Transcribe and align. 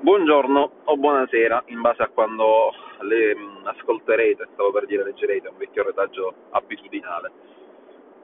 Buongiorno 0.00 0.70
o 0.84 0.96
buonasera, 0.96 1.64
in 1.66 1.80
base 1.80 2.04
a 2.04 2.08
quando 2.08 2.72
le 3.00 3.34
mh, 3.34 3.62
ascolterete, 3.64 4.46
stavo 4.52 4.70
per 4.70 4.86
dire 4.86 5.02
leggerete, 5.02 5.48
un 5.48 5.56
vecchio 5.56 5.82
retaggio 5.82 6.34
abitudinale. 6.50 7.32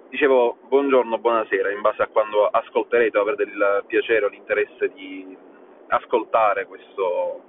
Dicevo 0.09 0.59
buongiorno 0.69 1.17
o 1.17 1.19
buonasera, 1.19 1.73
in 1.73 1.81
base 1.81 2.03
a 2.03 2.07
quando 2.07 2.47
ascolterete 2.47 3.19
o 3.19 3.23
avrete 3.23 3.43
il 3.43 3.85
piacere 3.89 4.25
o 4.25 4.29
l'interesse 4.29 4.93
di 4.95 5.37
ascoltare 5.89 6.67
questo, 6.67 7.41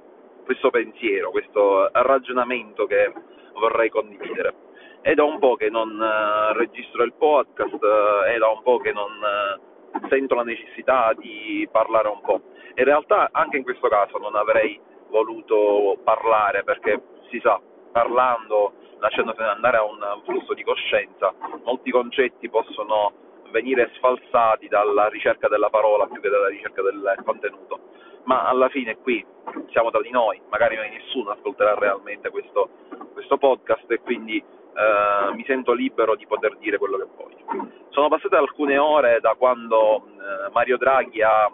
questo 0.44 0.72
pensiero, 0.72 1.30
questo 1.30 1.92
ragionamento 1.94 2.88
che 2.88 3.14
vorrei 3.54 3.90
condividere. 3.90 4.56
È 5.02 5.14
da 5.14 5.24
un 5.24 5.38
po' 5.38 5.56
che 5.56 5.70
non 5.70 6.00
uh, 6.00 6.58
registro 6.58 7.04
il 7.04 7.14
podcast, 7.14 7.74
uh, 7.74 8.24
è 8.26 8.36
da 8.40 8.48
un 8.48 8.64
po' 8.64 8.80
che 8.80 8.92
non 8.92 9.12
uh, 9.12 10.08
sento 10.08 10.34
la 10.34 10.44
necessità 10.44 11.14
di 11.16 11.70
parlare 11.72 12.08
un 12.08 12.22
po' 12.22 12.42
in 12.76 12.84
realtà 12.84 13.30
anche 13.32 13.58
in 13.58 13.64
questo 13.64 13.88
caso 13.88 14.18
non 14.18 14.36
avrei 14.36 14.80
voluto 15.10 15.98
parlare 16.04 16.64
perché 16.64 17.02
si 17.30 17.40
sa, 17.40 17.60
parlando, 17.92 18.74
lasciandosene 19.00 19.48
andare 19.48 19.78
a 19.78 19.84
un 19.84 20.00
flusso 20.24 20.54
di 20.54 20.64
coscienza, 20.64 21.34
molti 21.64 21.92
concetti 21.92 22.50
possono 22.50 23.14
venire 23.52 23.92
sfalsati 23.96 24.68
dalla 24.68 25.08
ricerca 25.08 25.48
della 25.48 25.70
parola 25.70 26.08
più 26.08 26.20
che 26.20 26.30
dalla 26.30 26.50
ricerca 26.50 26.82
del 26.82 27.16
contenuto. 27.24 27.80
Ma 28.26 28.48
alla 28.48 28.70
fine 28.70 28.98
qui 28.98 29.24
siamo 29.70 29.92
tra 29.92 30.02
di 30.02 30.10
noi, 30.10 30.42
magari 30.50 30.76
nessuno 30.76 31.32
ascolterà 31.32 31.76
realmente 31.76 32.30
questo, 32.30 32.70
questo 33.14 33.38
podcast 33.38 33.90
e 33.92 34.02
quindi 34.02 34.38
eh, 34.38 35.34
mi 35.34 35.44
sento 35.46 35.74
libero 35.74 36.16
di 36.16 36.26
poter 36.26 36.58
dire 36.58 36.78
quello 36.78 36.98
che 36.98 37.08
voglio. 37.16 37.70
Sono 37.90 38.10
passate 38.10 38.36
alcune 38.36 38.78
ore 38.78 39.20
da 39.22 39.36
quando 39.38 40.08
eh, 40.08 40.52
Mario 40.52 40.78
Draghi 40.78 41.22
ha 41.22 41.50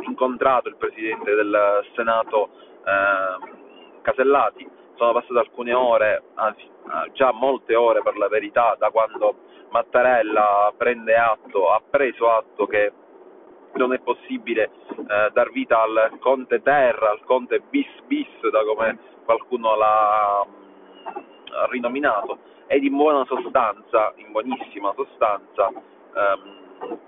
incontrato 0.00 0.68
il 0.68 0.76
Presidente 0.76 1.34
del 1.34 1.84
Senato 1.94 2.50
eh, 2.84 4.00
Casellati, 4.02 4.68
sono 4.96 5.12
passate 5.12 5.38
alcune 5.38 5.72
ore, 5.72 6.22
anzi 6.34 6.70
già 7.12 7.32
molte 7.32 7.74
ore 7.74 8.02
per 8.02 8.16
la 8.16 8.28
verità, 8.28 8.76
da 8.78 8.90
quando 8.90 9.36
Mattarella 9.70 10.72
prende 10.76 11.14
atto, 11.16 11.72
ha 11.72 11.80
preso 11.88 12.30
atto 12.30 12.66
che 12.66 12.92
non 13.74 13.92
è 13.92 14.00
possibile 14.00 14.70
eh, 14.88 15.30
dar 15.32 15.50
vita 15.50 15.80
al 15.80 16.18
Conte 16.20 16.62
Terra, 16.62 17.10
al 17.10 17.24
Conte 17.24 17.60
bis 17.70 17.88
bis, 18.06 18.50
da 18.50 18.62
come 18.64 18.98
qualcuno 19.24 19.76
l'ha 19.76 20.46
rinominato, 21.70 22.38
ed 22.66 22.84
in 22.84 22.96
buona 22.96 23.24
sostanza, 23.24 24.12
in 24.16 24.30
buonissima 24.30 24.92
sostanza, 24.94 25.68
ehm, 25.68 27.00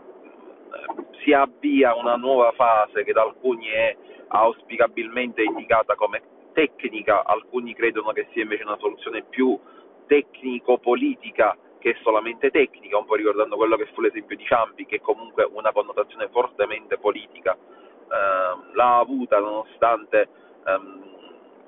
si 1.22 1.32
avvia 1.32 1.94
una 1.94 2.16
nuova 2.16 2.52
fase 2.52 3.04
che 3.04 3.12
da 3.12 3.22
alcuni 3.22 3.68
è 3.68 3.96
auspicabilmente 4.28 5.42
indicata 5.42 5.94
come 5.94 6.22
tecnica, 6.52 7.24
alcuni 7.24 7.74
credono 7.74 8.12
che 8.12 8.28
sia 8.32 8.42
invece 8.42 8.64
una 8.64 8.78
soluzione 8.78 9.22
più 9.22 9.58
tecnico-politica 10.06 11.56
che 11.78 11.96
solamente 12.02 12.50
tecnica, 12.50 12.96
un 12.96 13.04
po' 13.04 13.14
ricordando 13.14 13.56
quello 13.56 13.76
che 13.76 13.86
fu 13.92 14.00
l'esempio 14.00 14.36
di 14.36 14.44
Ciampi, 14.44 14.86
che 14.86 15.00
comunque 15.00 15.44
una 15.44 15.72
connotazione 15.72 16.28
fortemente 16.28 16.96
politica 16.96 17.52
eh, 17.52 18.72
l'ha 18.72 18.98
avuta 18.98 19.38
nonostante 19.38 20.28
ehm, 20.64 21.02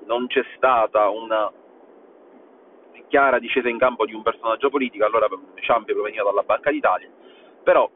non 0.05 0.27
c'è 0.27 0.43
stata 0.55 1.09
una 1.09 1.51
chiara 3.07 3.39
discesa 3.39 3.69
in 3.69 3.77
campo 3.77 4.05
di 4.05 4.13
un 4.13 4.23
personaggio 4.23 4.69
politico, 4.69 5.05
allora 5.05 5.27
Ciampi 5.61 5.93
proveniva 5.93 6.23
dalla 6.23 6.43
Banca 6.43 6.71
d'Italia, 6.71 7.09
però 7.63 7.89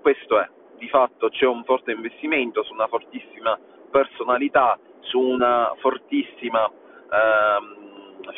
questo 0.00 0.40
è, 0.40 0.48
di 0.78 0.88
fatto 0.88 1.28
c'è 1.28 1.46
un 1.46 1.64
forte 1.64 1.92
investimento 1.92 2.62
su 2.64 2.72
una 2.72 2.88
fortissima 2.88 3.58
personalità, 3.90 4.78
su 5.00 5.18
una 5.18 5.74
fortissima 5.78 6.68
ehm, 6.68 7.82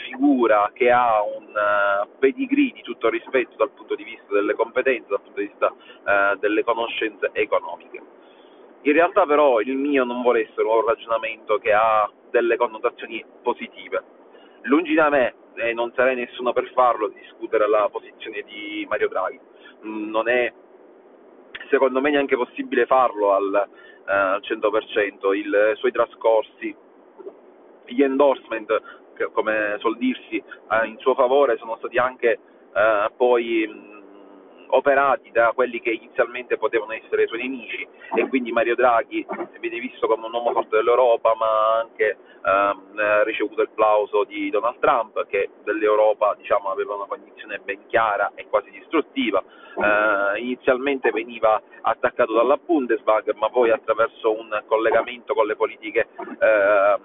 figura 0.08 0.70
che 0.74 0.90
ha 0.90 1.22
un 1.22 1.46
uh, 1.46 2.08
pedigree 2.18 2.72
di 2.72 2.82
tutto 2.82 3.08
rispetto 3.08 3.56
dal 3.56 3.70
punto 3.70 3.94
di 3.94 4.04
vista 4.04 4.32
delle 4.32 4.54
competenze, 4.54 5.08
dal 5.08 5.20
punto 5.20 5.40
di 5.40 5.46
vista 5.46 5.70
uh, 5.72 6.38
delle 6.38 6.64
conoscenze 6.64 7.30
economiche. 7.32 8.02
In 8.82 8.92
realtà 8.92 9.24
però 9.24 9.60
il 9.60 9.76
mio 9.76 10.04
non 10.04 10.20
vuole 10.20 10.48
essere 10.48 10.66
un 10.66 10.84
ragionamento 10.84 11.56
che 11.58 11.72
ha 11.72 12.10
delle 12.30 12.56
connotazioni 12.56 13.24
positive. 13.42 14.02
Lungi 14.62 14.94
da 14.94 15.08
me, 15.08 15.34
e 15.54 15.72
non 15.72 15.92
sarei 15.94 16.16
nessuno 16.16 16.52
per 16.52 16.70
farlo, 16.72 17.08
di 17.08 17.18
discutere 17.20 17.68
la 17.68 17.88
posizione 17.90 18.42
di 18.42 18.86
Mario 18.88 19.08
Draghi. 19.08 19.40
Mm, 19.86 20.10
non 20.10 20.28
è 20.28 20.52
secondo 21.74 22.00
me 22.00 22.10
neanche 22.10 22.36
possibile 22.36 22.86
farlo 22.86 23.32
al, 23.32 23.68
eh, 24.06 24.12
al 24.12 24.40
100%, 24.40 25.34
il, 25.34 25.72
i 25.74 25.76
suoi 25.76 25.90
trascorsi, 25.90 26.74
gli 27.86 28.02
endorsement, 28.02 28.82
che, 29.16 29.28
come 29.32 29.74
suol 29.80 29.98
dirsi, 29.98 30.36
eh, 30.36 30.86
in 30.86 30.98
suo 30.98 31.14
favore 31.14 31.56
sono 31.58 31.76
stati 31.78 31.98
anche 31.98 32.38
eh, 32.74 33.10
poi 33.16 33.66
mh, 33.66 33.94
operati 34.68 35.30
da 35.32 35.52
quelli 35.52 35.80
che 35.80 35.90
inizialmente 35.90 36.56
potevano 36.56 36.92
essere 36.92 37.24
i 37.24 37.26
suoi 37.26 37.42
nemici 37.42 37.86
e 38.14 38.28
quindi 38.28 38.52
Mario 38.52 38.74
Draghi 38.74 39.26
viene 39.60 39.78
visto 39.78 40.06
come 40.06 40.26
un 40.26 40.32
uomo 40.32 40.52
forte 40.52 40.76
dell'Europa 40.76 41.34
ma 41.36 41.46
ha 41.46 41.78
anche 41.80 42.16
ehm, 42.44 43.22
ricevuto 43.24 43.62
il 43.62 43.70
plauso 43.74 44.24
di 44.24 44.50
Donald 44.50 44.78
Trump 44.78 45.26
che 45.26 45.50
dell'Europa 45.64 46.34
diciamo, 46.36 46.70
aveva 46.70 46.94
una 46.94 47.06
condizione 47.06 47.58
ben 47.58 47.86
chiara 47.86 48.32
e 48.34 48.46
quasi 48.48 48.70
distruttiva. 48.70 49.42
Eh, 49.76 50.40
inizialmente 50.40 51.10
veniva 51.10 51.60
attaccato 51.82 52.32
dalla 52.32 52.56
Bundesbank 52.56 53.34
ma 53.34 53.48
poi 53.48 53.70
attraverso 53.70 54.32
un 54.32 54.62
collegamento 54.66 55.34
con 55.34 55.46
le 55.46 55.56
politiche 55.56 56.06
eh, 56.38 56.98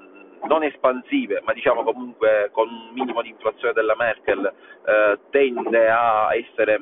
non 0.48 0.64
espansive, 0.64 1.42
ma 1.44 1.54
diciamo 1.54 1.84
comunque 1.84 2.50
con 2.52 2.68
un 2.68 2.92
minimo 2.94 3.22
di 3.22 3.30
inflazione 3.30 3.74
della 3.74 3.96
Merkel, 3.96 4.54
eh, 4.86 5.20
tende 5.30 5.90
a 5.90 6.30
essere 6.34 6.80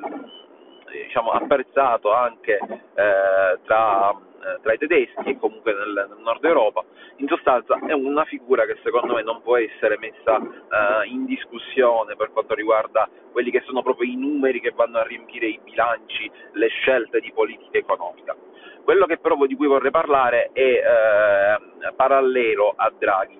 diciamo, 0.91 1.31
apprezzato 1.31 2.13
anche 2.13 2.57
eh, 2.57 3.59
tra, 3.65 4.15
tra, 4.61 4.73
i 4.73 4.77
tedeschi 4.77 5.29
e 5.29 5.37
comunque 5.37 5.73
nel, 5.73 6.07
nel, 6.09 6.19
nord 6.19 6.43
Europa, 6.43 6.83
in 7.17 7.27
sostanza 7.27 7.79
è 7.85 7.93
una 7.93 8.25
figura 8.25 8.65
che 8.65 8.77
secondo 8.83 9.13
me 9.15 9.23
non 9.23 9.41
può 9.41 9.57
essere 9.57 9.97
messa 9.97 10.37
eh, 10.37 11.07
in 11.07 11.25
discussione 11.25 12.15
per 12.15 12.31
quanto 12.31 12.53
riguarda 12.53 13.09
quelli 13.31 13.51
che 13.51 13.61
sono 13.65 13.81
proprio 13.81 14.09
i 14.09 14.15
numeri 14.15 14.59
che 14.59 14.71
vanno 14.75 14.97
a 14.97 15.03
riempire 15.03 15.47
i 15.47 15.59
bilanci, 15.63 16.29
le 16.53 16.67
scelte 16.67 17.19
di 17.19 17.31
politica 17.33 17.77
economica. 17.77 18.35
Quello 18.83 19.05
che 19.05 19.17
però 19.17 19.35
di 19.45 19.55
cui 19.55 19.67
vorrei 19.67 19.91
parlare 19.91 20.49
è 20.53 20.61
eh, 20.61 21.93
parallelo 21.95 22.73
a 22.75 22.91
Draghi. 22.97 23.39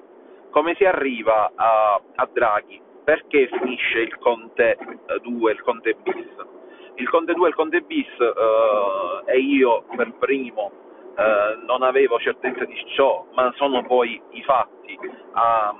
Come 0.49 0.75
si 0.75 0.83
arriva 0.83 1.51
a, 1.55 2.01
a 2.15 2.29
Draghi? 2.31 2.81
Perché 3.03 3.47
finisce 3.47 3.99
il 3.99 4.17
Conte 4.17 4.77
2, 5.21 5.49
eh, 5.49 5.53
il 5.53 5.61
Conte 5.61 5.95
bis? 6.03 6.55
il 6.97 7.09
Conte 7.09 7.33
2 7.33 7.45
e 7.45 7.49
il 7.49 7.55
Conte 7.55 7.81
bis 7.81 8.07
eh, 8.19 9.31
e 9.31 9.39
io 9.39 9.83
per 9.95 10.13
primo 10.13 10.71
eh, 11.17 11.57
non 11.65 11.81
avevo 11.81 12.19
certezza 12.19 12.63
di 12.65 12.85
ciò, 12.95 13.25
ma 13.33 13.51
sono 13.55 13.83
poi 13.83 14.21
i 14.31 14.43
fatti 14.43 14.97
a, 15.31 15.75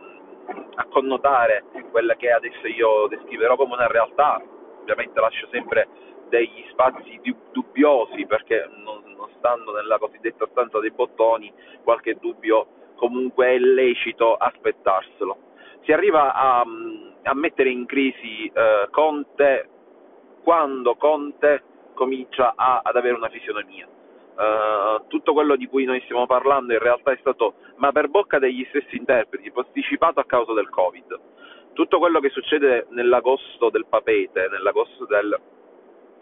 a, 0.75 0.85
connotare 0.85 1.65
quella 1.91 2.15
che 2.15 2.31
adesso 2.31 2.65
io 2.65 3.07
descriverò 3.07 3.55
come 3.55 3.75
una 3.75 3.87
realtà, 3.87 4.41
ovviamente 4.81 5.19
lascio 5.19 5.47
sempre 5.51 5.87
degli 6.29 6.65
spazi 6.71 7.21
dubbiosi 7.51 8.25
perché 8.25 8.67
non, 8.83 9.03
non 9.15 9.29
stando 9.37 9.73
nella 9.73 9.97
cosiddetta 9.99 10.47
stanza 10.49 10.79
dei 10.79 10.91
bottoni 10.91 11.53
qualche 11.83 12.15
dubbio 12.15 12.67
comunque 12.95 13.47
è 13.47 13.57
lecito 13.59 14.35
aspettarselo. 14.35 15.37
Si 15.83 15.93
arriva 15.93 16.33
a, 16.33 16.65
a 17.23 17.33
mettere 17.35 17.69
in 17.69 17.85
crisi 17.85 18.51
eh, 18.51 18.87
Conte 18.89 19.69
quando 20.43 20.95
Conte 20.95 21.63
comincia 21.93 22.53
a, 22.55 22.81
ad 22.83 22.95
avere 22.95 23.15
una 23.15 23.29
fisionomia. 23.29 23.87
Uh, 24.37 25.07
tutto 25.07 25.33
quello 25.33 25.55
di 25.55 25.65
cui 25.65 25.85
noi 25.85 25.99
stiamo 26.01 26.27
parlando 26.27 26.71
in 26.71 26.77
realtà 26.77 27.11
è 27.11 27.17
stato, 27.19 27.55
ma 27.77 27.91
per 27.91 28.07
bocca 28.07 28.37
degli 28.37 28.63
stessi 28.69 28.95
interpreti, 28.95 29.51
posticipato 29.51 30.19
a 30.19 30.25
causa 30.25 30.53
del 30.53 30.69
Covid. 30.69 31.19
Tutto 31.73 31.97
quello 31.97 32.19
che 32.19 32.29
succede 32.29 32.85
nell'agosto 32.89 33.71
del 33.71 33.87
papete, 33.89 34.47
nell'agosto 34.51 35.05
del 35.05 35.39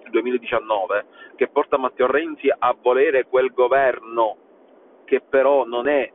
2019, 0.10 1.06
che 1.36 1.50
porta 1.50 1.78
Matteo 1.78 2.08
Renzi 2.08 2.50
a 2.58 2.74
volere 2.82 3.26
quel 3.26 3.52
governo 3.52 4.38
che 5.04 5.22
però 5.22 5.66
non 5.66 5.88
è 5.88 6.10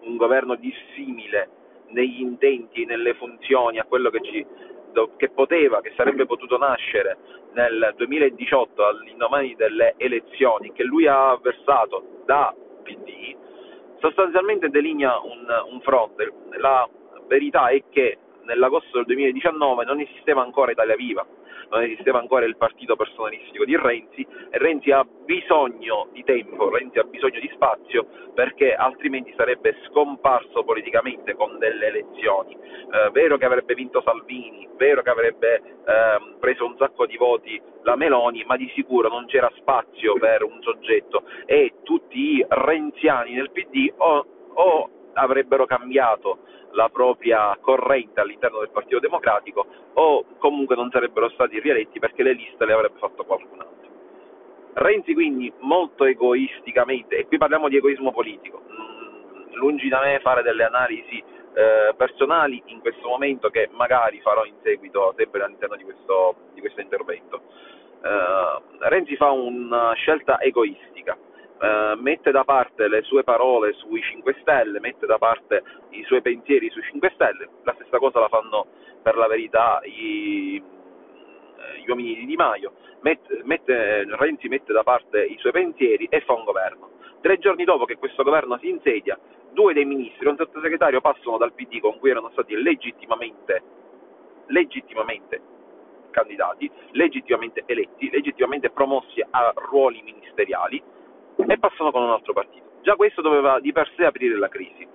un 0.00 0.16
governo 0.16 0.56
dissimile 0.56 1.48
negli 1.88 2.20
intenti 2.20 2.82
e 2.82 2.86
nelle 2.86 3.14
funzioni 3.14 3.78
a 3.78 3.84
quello 3.84 4.10
che 4.10 4.20
ci 4.22 4.46
che 5.16 5.30
poteva, 5.30 5.80
che 5.80 5.92
sarebbe 5.96 6.26
potuto 6.26 6.56
nascere 6.56 7.16
nel 7.52 7.94
2018 7.96 8.84
all'indomani 8.84 9.54
delle 9.54 9.94
elezioni 9.96 10.72
che 10.72 10.84
lui 10.84 11.06
ha 11.06 11.30
avversato 11.30 12.22
da 12.24 12.54
PD, 12.82 13.36
sostanzialmente 14.00 14.68
delinea 14.68 15.18
un, 15.20 15.46
un 15.70 15.80
fronte. 15.80 16.32
La 16.58 16.88
verità 17.26 17.68
è 17.68 17.82
che 17.90 18.18
nell'agosto 18.44 18.96
del 18.98 19.06
2019 19.06 19.84
non 19.84 20.00
esisteva 20.00 20.42
ancora 20.42 20.72
Italia 20.72 20.96
Viva, 20.96 21.26
non 21.70 21.82
esisteva 21.82 22.18
ancora 22.18 22.44
il 22.44 22.56
partito 22.56 22.96
personalistico 22.96 23.64
di 23.64 23.76
Renzi 23.76 24.26
e 24.50 24.58
Renzi 24.58 24.90
ha 24.90 25.04
bisogno 25.24 26.08
di 26.12 26.22
tempo, 26.24 26.70
Renzi 26.70 26.98
ha 26.98 27.04
bisogno 27.04 27.40
di 27.40 27.50
spazio 27.54 28.06
perché 28.34 28.74
altrimenti 28.74 29.32
sarebbe 29.36 29.76
scomparso 29.88 30.64
politicamente 30.64 31.34
con 31.34 31.58
delle 31.58 31.86
elezioni. 31.86 32.54
Eh, 32.54 33.10
vero 33.12 33.36
che 33.36 33.44
avrebbe 33.44 33.74
vinto 33.74 34.02
Salvini, 34.02 34.68
vero 34.76 35.02
che 35.02 35.10
avrebbe 35.10 35.56
eh, 35.56 36.36
preso 36.38 36.66
un 36.66 36.76
sacco 36.76 37.06
di 37.06 37.16
voti 37.16 37.60
la 37.82 37.96
Meloni, 37.96 38.44
ma 38.46 38.56
di 38.56 38.70
sicuro 38.74 39.08
non 39.08 39.26
c'era 39.26 39.50
spazio 39.56 40.14
per 40.14 40.42
un 40.42 40.60
soggetto 40.62 41.24
e 41.46 41.74
tutti 41.82 42.36
i 42.36 42.46
renziani 42.48 43.34
nel 43.34 43.50
PD 43.50 43.92
o, 43.96 44.26
o 44.54 44.90
avrebbero 45.14 45.66
cambiato 45.66 46.38
la 46.72 46.88
propria 46.88 47.56
corrente 47.60 48.20
all'interno 48.20 48.58
del 48.58 48.70
Partito 48.70 48.98
Democratico 48.98 49.66
o 49.94 50.24
comunque 50.38 50.76
non 50.76 50.90
sarebbero 50.90 51.28
stati 51.30 51.60
rieletti 51.60 51.98
perché 51.98 52.22
le 52.22 52.32
liste 52.32 52.64
le 52.64 52.72
avrebbe 52.72 52.98
fatto 52.98 53.24
qualcun 53.24 53.60
altro. 53.60 53.74
Renzi 54.74 55.14
quindi 55.14 55.52
molto 55.60 56.04
egoisticamente, 56.04 57.16
e 57.16 57.26
qui 57.26 57.38
parliamo 57.38 57.68
di 57.68 57.76
egoismo 57.76 58.10
politico, 58.10 58.62
mm, 58.68 59.54
lungi 59.54 59.88
da 59.88 60.00
me 60.00 60.18
fare 60.20 60.42
delle 60.42 60.64
analisi 60.64 61.22
eh, 61.54 61.94
personali 61.96 62.60
in 62.66 62.80
questo 62.80 63.08
momento 63.08 63.50
che 63.50 63.68
magari 63.70 64.20
farò 64.20 64.44
in 64.44 64.54
seguito 64.62 65.14
sempre 65.16 65.44
all'interno 65.44 65.76
di 65.76 65.84
questo, 65.84 66.34
di 66.54 66.60
questo 66.60 66.80
intervento. 66.80 67.42
Eh, 68.02 68.88
Renzi 68.88 69.14
fa 69.14 69.30
una 69.30 69.92
scelta 69.92 70.40
egoistica, 70.40 71.16
eh, 71.64 71.96
mette 71.96 72.30
da 72.30 72.44
parte 72.44 72.88
le 72.88 73.02
sue 73.02 73.24
parole 73.24 73.72
sui 73.72 74.02
5 74.02 74.36
Stelle, 74.40 74.80
mette 74.80 75.06
da 75.06 75.16
parte 75.16 75.62
i 75.90 76.04
suoi 76.04 76.20
pensieri 76.20 76.68
sui 76.68 76.82
5 76.82 77.10
Stelle, 77.14 77.48
la 77.62 77.72
stessa 77.76 77.98
cosa 77.98 78.20
la 78.20 78.28
fanno 78.28 78.66
per 79.02 79.16
la 79.16 79.26
verità 79.26 79.80
i, 79.84 80.62
eh, 80.62 81.80
gli 81.80 81.88
uomini 81.88 82.16
di 82.16 82.26
Di 82.26 82.36
Maio, 82.36 82.72
mette, 83.00 83.40
mette, 83.44 84.04
Renzi 84.06 84.48
mette 84.48 84.74
da 84.74 84.82
parte 84.82 85.24
i 85.24 85.36
suoi 85.38 85.52
pensieri 85.52 86.06
e 86.10 86.20
fa 86.20 86.34
un 86.34 86.44
governo. 86.44 86.90
Tre 87.22 87.38
giorni 87.38 87.64
dopo 87.64 87.86
che 87.86 87.96
questo 87.96 88.22
governo 88.22 88.58
si 88.58 88.68
insedia, 88.68 89.18
due 89.52 89.72
dei 89.72 89.86
ministri 89.86 90.26
e 90.26 90.28
un 90.28 90.36
sottosegretario 90.36 91.00
passano 91.00 91.38
dal 91.38 91.54
PD 91.54 91.80
con 91.80 91.98
cui 91.98 92.10
erano 92.10 92.28
stati 92.32 92.54
legittimamente, 92.60 93.62
legittimamente 94.48 95.40
candidati, 96.10 96.70
legittimamente 96.92 97.62
eletti, 97.66 98.10
legittimamente 98.10 98.70
promossi 98.70 99.24
a 99.30 99.52
ruoli 99.56 100.02
ministeriali, 100.02 100.82
e 101.36 101.58
passano 101.58 101.90
con 101.90 102.02
un 102.02 102.10
altro 102.10 102.32
partito. 102.32 102.64
Già 102.82 102.96
questo 102.96 103.22
doveva 103.22 103.60
di 103.60 103.72
per 103.72 103.90
sé 103.96 104.04
aprire 104.04 104.36
la 104.36 104.48
crisi. 104.48 104.86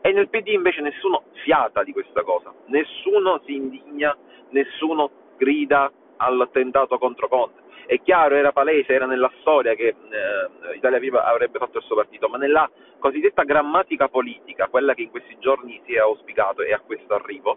E 0.00 0.12
nel 0.12 0.28
PD 0.28 0.48
invece 0.48 0.80
nessuno 0.80 1.24
fiata 1.42 1.82
di 1.82 1.92
questa 1.92 2.22
cosa, 2.22 2.52
nessuno 2.66 3.40
si 3.44 3.54
indigna, 3.54 4.16
nessuno 4.50 5.10
grida 5.36 5.90
all'attentato 6.18 6.98
contro 6.98 7.28
Conte. 7.28 7.66
È 7.86 8.00
chiaro, 8.02 8.34
era 8.34 8.52
palese, 8.52 8.92
era 8.92 9.06
nella 9.06 9.30
storia 9.40 9.74
che 9.74 9.88
eh, 9.88 10.76
Italia 10.76 10.98
Viva 10.98 11.24
avrebbe 11.24 11.58
fatto 11.58 11.78
il 11.78 11.84
suo 11.84 11.96
partito, 11.96 12.28
ma 12.28 12.36
nella 12.36 12.70
cosiddetta 12.98 13.44
grammatica 13.44 14.08
politica, 14.08 14.68
quella 14.68 14.94
che 14.94 15.02
in 15.02 15.10
questi 15.10 15.36
giorni 15.38 15.80
si 15.86 15.94
è 15.94 15.98
auspicato 15.98 16.62
e 16.62 16.72
a 16.72 16.80
questo 16.80 17.14
arrivo, 17.14 17.56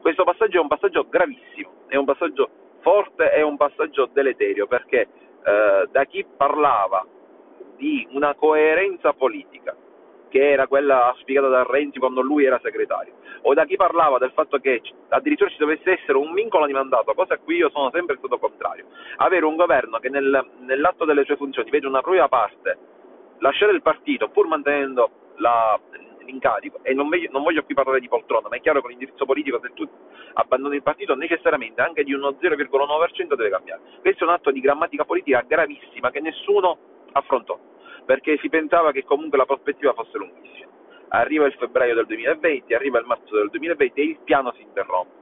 questo 0.00 0.24
passaggio 0.24 0.58
è 0.58 0.60
un 0.60 0.68
passaggio 0.68 1.06
gravissimo, 1.08 1.84
è 1.88 1.96
un 1.96 2.04
passaggio 2.04 2.50
forte, 2.80 3.30
è 3.30 3.42
un 3.42 3.56
passaggio 3.56 4.08
deleterio, 4.12 4.66
perché 4.66 5.08
eh, 5.44 5.88
da 5.90 6.04
chi 6.04 6.24
parlava 6.36 7.04
di 7.82 8.06
una 8.12 8.36
coerenza 8.36 9.12
politica, 9.12 9.74
che 10.28 10.52
era 10.52 10.68
quella 10.68 11.12
spiegata 11.18 11.48
da 11.48 11.64
Renzi 11.64 11.98
quando 11.98 12.20
lui 12.20 12.44
era 12.44 12.60
segretario, 12.62 13.14
o 13.42 13.54
da 13.54 13.64
chi 13.64 13.74
parlava 13.74 14.18
del 14.18 14.30
fatto 14.30 14.58
che 14.58 14.80
addirittura 15.08 15.50
ci 15.50 15.58
dovesse 15.58 15.98
essere 15.98 16.16
un 16.16 16.32
vincolo 16.32 16.66
di 16.66 16.72
mandato, 16.72 17.12
cosa 17.12 17.34
a 17.34 17.38
cui 17.38 17.56
io 17.56 17.70
sono 17.70 17.90
sempre 17.92 18.16
stato 18.18 18.38
contrario. 18.38 18.86
Avere 19.16 19.44
un 19.46 19.56
governo 19.56 19.98
che 19.98 20.10
nel, 20.10 20.46
nell'atto 20.60 21.04
delle 21.04 21.24
sue 21.24 21.34
funzioni 21.34 21.70
vede 21.70 21.88
una 21.88 22.02
propria 22.02 22.28
parte 22.28 22.78
lasciare 23.38 23.72
il 23.72 23.82
partito 23.82 24.28
pur 24.28 24.46
mantenendo 24.46 25.10
la, 25.38 25.76
l'incarico, 26.24 26.78
e 26.82 26.94
non 26.94 27.08
voglio, 27.08 27.30
non 27.32 27.42
voglio, 27.42 27.64
qui 27.64 27.74
parlare 27.74 27.98
di 27.98 28.06
poltrona, 28.06 28.46
ma 28.48 28.54
è 28.54 28.60
chiaro 28.60 28.80
che 28.80 28.90
l'indirizzo 28.90 29.24
politico 29.24 29.58
se 29.60 29.72
tu 29.74 29.88
abbandoni 30.34 30.76
il 30.76 30.84
partito 30.84 31.16
necessariamente 31.16 31.80
anche 31.80 32.04
di 32.04 32.12
uno 32.12 32.36
0,9% 32.40 33.34
deve 33.34 33.50
cambiare. 33.50 33.80
Questo 34.00 34.22
è 34.22 34.28
un 34.28 34.34
atto 34.34 34.52
di 34.52 34.60
grammatica 34.60 35.04
politica 35.04 35.42
gravissima 35.44 36.12
che 36.12 36.20
nessuno 36.20 36.78
affrontò 37.10 37.58
perché 38.04 38.38
si 38.38 38.48
pensava 38.48 38.92
che 38.92 39.04
comunque 39.04 39.38
la 39.38 39.46
prospettiva 39.46 39.92
fosse 39.92 40.18
lunghissima. 40.18 40.70
Arriva 41.08 41.46
il 41.46 41.54
febbraio 41.54 41.94
del 41.94 42.06
2020, 42.06 42.74
arriva 42.74 42.98
il 42.98 43.06
marzo 43.06 43.36
del 43.36 43.50
2020 43.50 44.00
e 44.00 44.04
il 44.04 44.18
piano 44.24 44.52
si 44.52 44.62
interrompe. 44.62 45.20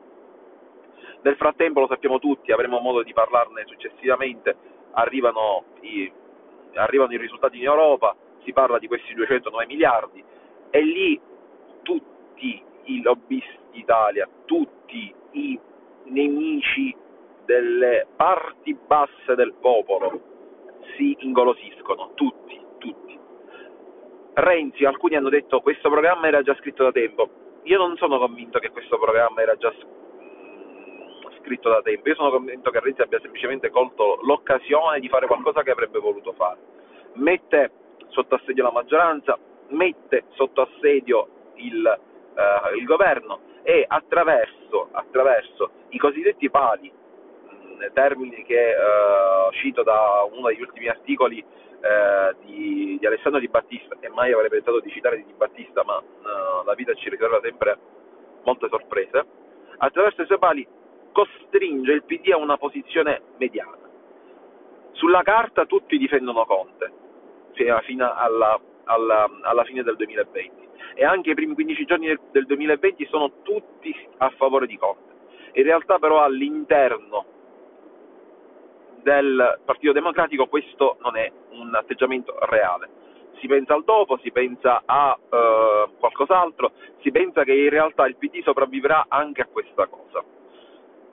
Nel 1.22 1.36
frattempo, 1.36 1.80
lo 1.80 1.86
sappiamo 1.86 2.18
tutti, 2.18 2.52
avremo 2.52 2.78
modo 2.78 3.02
di 3.02 3.12
parlarne 3.12 3.64
successivamente, 3.66 4.56
arrivano 4.92 5.64
i, 5.80 6.10
arrivano 6.74 7.12
i 7.12 7.18
risultati 7.18 7.58
in 7.58 7.64
Europa, 7.64 8.16
si 8.44 8.52
parla 8.52 8.78
di 8.78 8.86
questi 8.86 9.12
209 9.14 9.66
miliardi 9.66 10.24
e 10.70 10.80
lì 10.82 11.20
tutti 11.82 12.62
i 12.84 13.02
lobbisti 13.02 13.58
d'Italia, 13.72 14.28
tutti 14.46 15.12
i 15.32 15.58
nemici 16.04 16.96
delle 17.44 18.06
parti 18.16 18.74
basse 18.74 19.34
del 19.34 19.54
popolo 19.60 20.20
si 20.96 21.16
ingolosiscono, 21.20 22.12
tutti 22.14 22.68
tutti. 22.80 23.18
Renzi, 24.34 24.84
alcuni 24.84 25.16
hanno 25.16 25.28
detto 25.28 25.60
questo 25.60 25.88
programma 25.90 26.26
era 26.26 26.42
già 26.42 26.54
scritto 26.56 26.82
da 26.82 26.90
tempo. 26.90 27.28
Io 27.64 27.78
non 27.78 27.96
sono 27.96 28.18
convinto 28.18 28.58
che 28.58 28.70
questo 28.70 28.98
programma 28.98 29.42
era 29.42 29.54
già 29.56 29.72
scritto 31.42 31.68
da 31.68 31.82
tempo, 31.82 32.08
io 32.08 32.14
sono 32.14 32.30
convinto 32.30 32.70
che 32.70 32.80
Renzi 32.80 33.02
abbia 33.02 33.20
semplicemente 33.20 33.70
colto 33.70 34.18
l'occasione 34.22 35.00
di 35.00 35.08
fare 35.08 35.26
qualcosa 35.26 35.62
che 35.62 35.70
avrebbe 35.70 35.98
voluto 35.98 36.32
fare. 36.32 36.58
Mette 37.14 37.70
sotto 38.08 38.34
assedio 38.36 38.64
la 38.64 38.72
maggioranza, 38.72 39.38
mette 39.68 40.24
sotto 40.34 40.62
assedio 40.62 41.28
il, 41.56 41.86
eh, 42.34 42.76
il 42.76 42.84
governo 42.84 43.40
e 43.62 43.84
attraverso, 43.86 44.88
attraverso, 44.92 45.70
i 45.90 45.98
cosiddetti 45.98 46.50
pali, 46.50 46.90
termini 47.92 48.44
che 48.44 48.70
eh, 48.70 48.76
cito 49.52 49.82
da 49.82 50.28
uno 50.30 50.48
degli 50.48 50.60
ultimi 50.60 50.88
articoli 50.88 51.42
eh, 51.80 52.36
di, 52.44 52.98
di, 52.98 53.06
Alessandro 53.06 53.40
Di 53.40 53.48
Battista, 53.48 53.96
e 54.00 54.08
mai 54.08 54.32
avrei 54.32 54.50
pensato 54.50 54.80
di 54.80 54.90
citare 54.90 55.16
Di 55.16 55.32
Battista, 55.36 55.82
ma 55.84 55.96
uh, 55.96 56.64
la 56.64 56.74
vita 56.74 56.92
ci 56.94 57.08
riserva 57.08 57.40
sempre 57.42 57.78
molte 58.44 58.68
sorprese, 58.68 59.24
attraverso 59.78 60.22
i 60.22 60.26
suoi 60.26 60.38
pali 60.38 60.66
costringe 61.12 61.92
il 61.92 62.04
PD 62.04 62.30
a 62.32 62.36
una 62.36 62.56
posizione 62.56 63.22
mediana. 63.38 63.78
Sulla 64.92 65.22
carta 65.22 65.64
tutti 65.64 65.96
difendono 65.96 66.44
Conte, 66.44 66.92
fino 67.52 68.14
alla, 68.14 68.60
alla, 68.84 69.28
alla 69.42 69.64
fine 69.64 69.82
del 69.82 69.96
2020, 69.96 70.68
e 70.94 71.04
anche 71.04 71.30
i 71.30 71.34
primi 71.34 71.54
15 71.54 71.84
giorni 71.84 72.06
del, 72.06 72.20
del 72.30 72.46
2020 72.46 73.06
sono 73.06 73.40
tutti 73.42 73.94
a 74.18 74.30
favore 74.36 74.66
di 74.66 74.76
Conte. 74.76 75.08
In 75.52 75.64
realtà 75.64 75.98
però 75.98 76.22
all'interno 76.22 77.38
del 79.02 79.60
Partito 79.64 79.92
Democratico 79.92 80.46
questo 80.46 80.96
non 81.00 81.16
è 81.16 81.30
un 81.50 81.74
atteggiamento 81.74 82.36
reale. 82.40 82.88
Si 83.40 83.46
pensa 83.46 83.74
al 83.74 83.84
dopo, 83.84 84.18
si 84.22 84.30
pensa 84.32 84.82
a 84.84 85.18
eh, 85.18 85.88
qualcos'altro, 85.98 86.72
si 87.00 87.10
pensa 87.10 87.44
che 87.44 87.54
in 87.54 87.70
realtà 87.70 88.06
il 88.06 88.16
PD 88.16 88.42
sopravvivrà 88.42 89.06
anche 89.08 89.42
a 89.42 89.46
questa 89.46 89.86
cosa. 89.86 90.22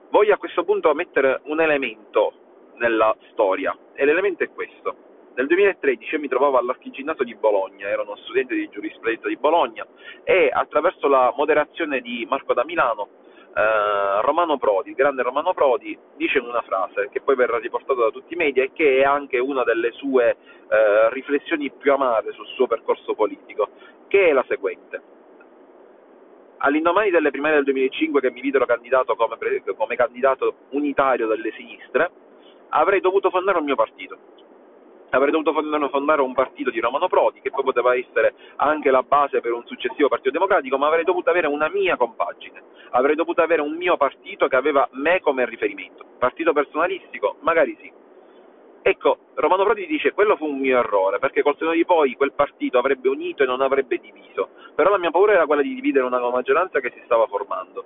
Voglio 0.10 0.34
a 0.34 0.38
questo 0.38 0.64
punto 0.64 0.94
mettere 0.94 1.42
un 1.46 1.62
elemento 1.62 2.34
nella 2.76 3.16
storia 3.32 3.76
e 3.94 4.06
l'elemento 4.06 4.44
è 4.44 4.50
questo. 4.50 5.06
Nel 5.36 5.48
2013 5.48 6.16
io 6.16 6.20
mi 6.20 6.28
trovavo 6.28 6.58
all'Archiginnato 6.58 7.24
di 7.24 7.36
Bologna, 7.36 7.88
ero 7.88 8.02
uno 8.02 8.16
studente 8.18 8.56
di 8.56 8.70
giurisprudenza 8.70 9.28
di 9.28 9.38
Bologna 9.38 9.86
e 10.24 10.50
attraverso 10.52 11.08
la 11.08 11.32
moderazione 11.38 12.02
di 12.02 12.26
Marco 12.28 12.54
da 12.54 12.66
Milano 12.66 13.26
eh, 13.54 14.22
Romano 14.22 14.58
Prodi, 14.58 14.90
il 14.90 14.96
grande 14.96 15.22
Romano 15.22 15.54
Prodi, 15.54 15.98
dice 16.16 16.40
una 16.40 16.62
frase 16.62 17.10
che 17.12 17.22
poi 17.22 17.36
verrà 17.36 17.58
riportata 17.58 18.02
da 18.02 18.10
tutti 18.10 18.34
i 18.34 18.38
media 18.38 18.64
e 18.64 18.72
che 18.74 18.98
è 18.98 19.04
anche 19.04 19.40
una 19.40 19.64
delle 19.64 19.92
sue 19.94 20.36
eh, 20.70 21.10
riflessioni 21.12 21.72
più 21.72 21.94
amate 21.94 22.32
sul 22.34 22.48
suo 22.48 22.68
percorso 22.68 23.14
politico, 23.14 23.70
che 24.08 24.30
è 24.30 24.34
la 24.34 24.46
seguente. 24.48 25.02
All'indomani 26.58 27.12
delle 27.12 27.30
primarie 27.30 27.58
del 27.58 27.66
2005 27.66 28.20
che 28.20 28.32
mi 28.32 28.42
videro 28.42 28.66
candidato 28.66 29.16
come, 29.16 29.38
come 29.76 29.96
candidato 29.96 30.56
unitario 30.70 31.28
delle 31.28 31.52
sinistre, 31.52 32.10
avrei 32.70 33.00
dovuto 33.00 33.30
fondare 33.30 33.60
un 33.60 33.66
mio 33.66 33.76
partito 33.76 34.18
avrei 35.10 35.32
dovuto 35.32 35.54
fondare 35.90 36.22
un 36.22 36.34
partito 36.34 36.70
di 36.70 36.80
Romano 36.80 37.08
Prodi, 37.08 37.42
che 37.42 37.50
poi 37.50 37.64
poteva 37.64 37.96
essere 37.96 38.34
anche 38.58 38.92
la 38.92 39.04
base 39.04 39.42
per 39.42 39.54
un 39.54 39.66
successivo 39.66 40.08
Partito 40.08 40.32
Democratico, 40.32 40.78
ma 40.78 40.88
avrei 40.88 41.04
dovuto 41.04 41.30
avere 41.30 41.48
una 41.48 41.70
mia 41.70 41.96
compagine, 41.96 42.62
avrei 42.92 43.16
dovuto 43.16 43.42
avere 43.42 43.62
un 43.62 43.76
mio 43.76 43.98
partito 43.98 44.48
che 44.48 44.56
aveva 44.56 44.88
me 44.94 45.20
come 45.22 45.46
riferimento. 45.46 46.06
Partito 46.18 46.54
personalistico? 46.54 47.38
Magari 47.42 47.78
sì. 47.80 47.92
Ecco, 48.82 49.18
Romano 49.34 49.64
Prodi 49.64 49.86
dice 49.86 50.14
quello 50.14 50.38
fu 50.38 50.46
un 50.46 50.60
mio 50.60 50.80
errore, 50.80 51.20
perché 51.20 51.42
col 51.42 51.58
seno 51.58 51.72
di 51.72 51.86
poi 51.86 52.16
quel 52.16 52.32
partito 52.34 52.78
avrebbe 52.78 53.10
unito 53.10 53.44
e 53.44 53.46
non 53.46 53.62
avrebbe 53.62 53.98
diviso, 53.98 54.50
però 54.76 54.90
la 54.90 54.98
mia 54.98 55.12
paura 55.12 55.34
era 55.34 55.46
quella 55.46 55.62
di 55.62 55.74
dividere 55.74 56.06
una 56.06 56.20
maggioranza 56.30 56.80
che 56.80 56.92
si 56.92 57.02
stava 57.04 57.28
formando. 57.28 57.84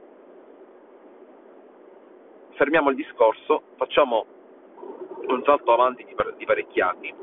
fermiamo 2.61 2.91
il 2.91 2.95
discorso, 2.95 3.63
facciamo 3.75 4.25
un 5.33 5.43
salto 5.43 5.73
avanti 5.73 6.05
di, 6.05 6.15
di 6.37 6.45
parecchi 6.45 6.81
anni. 6.81 7.13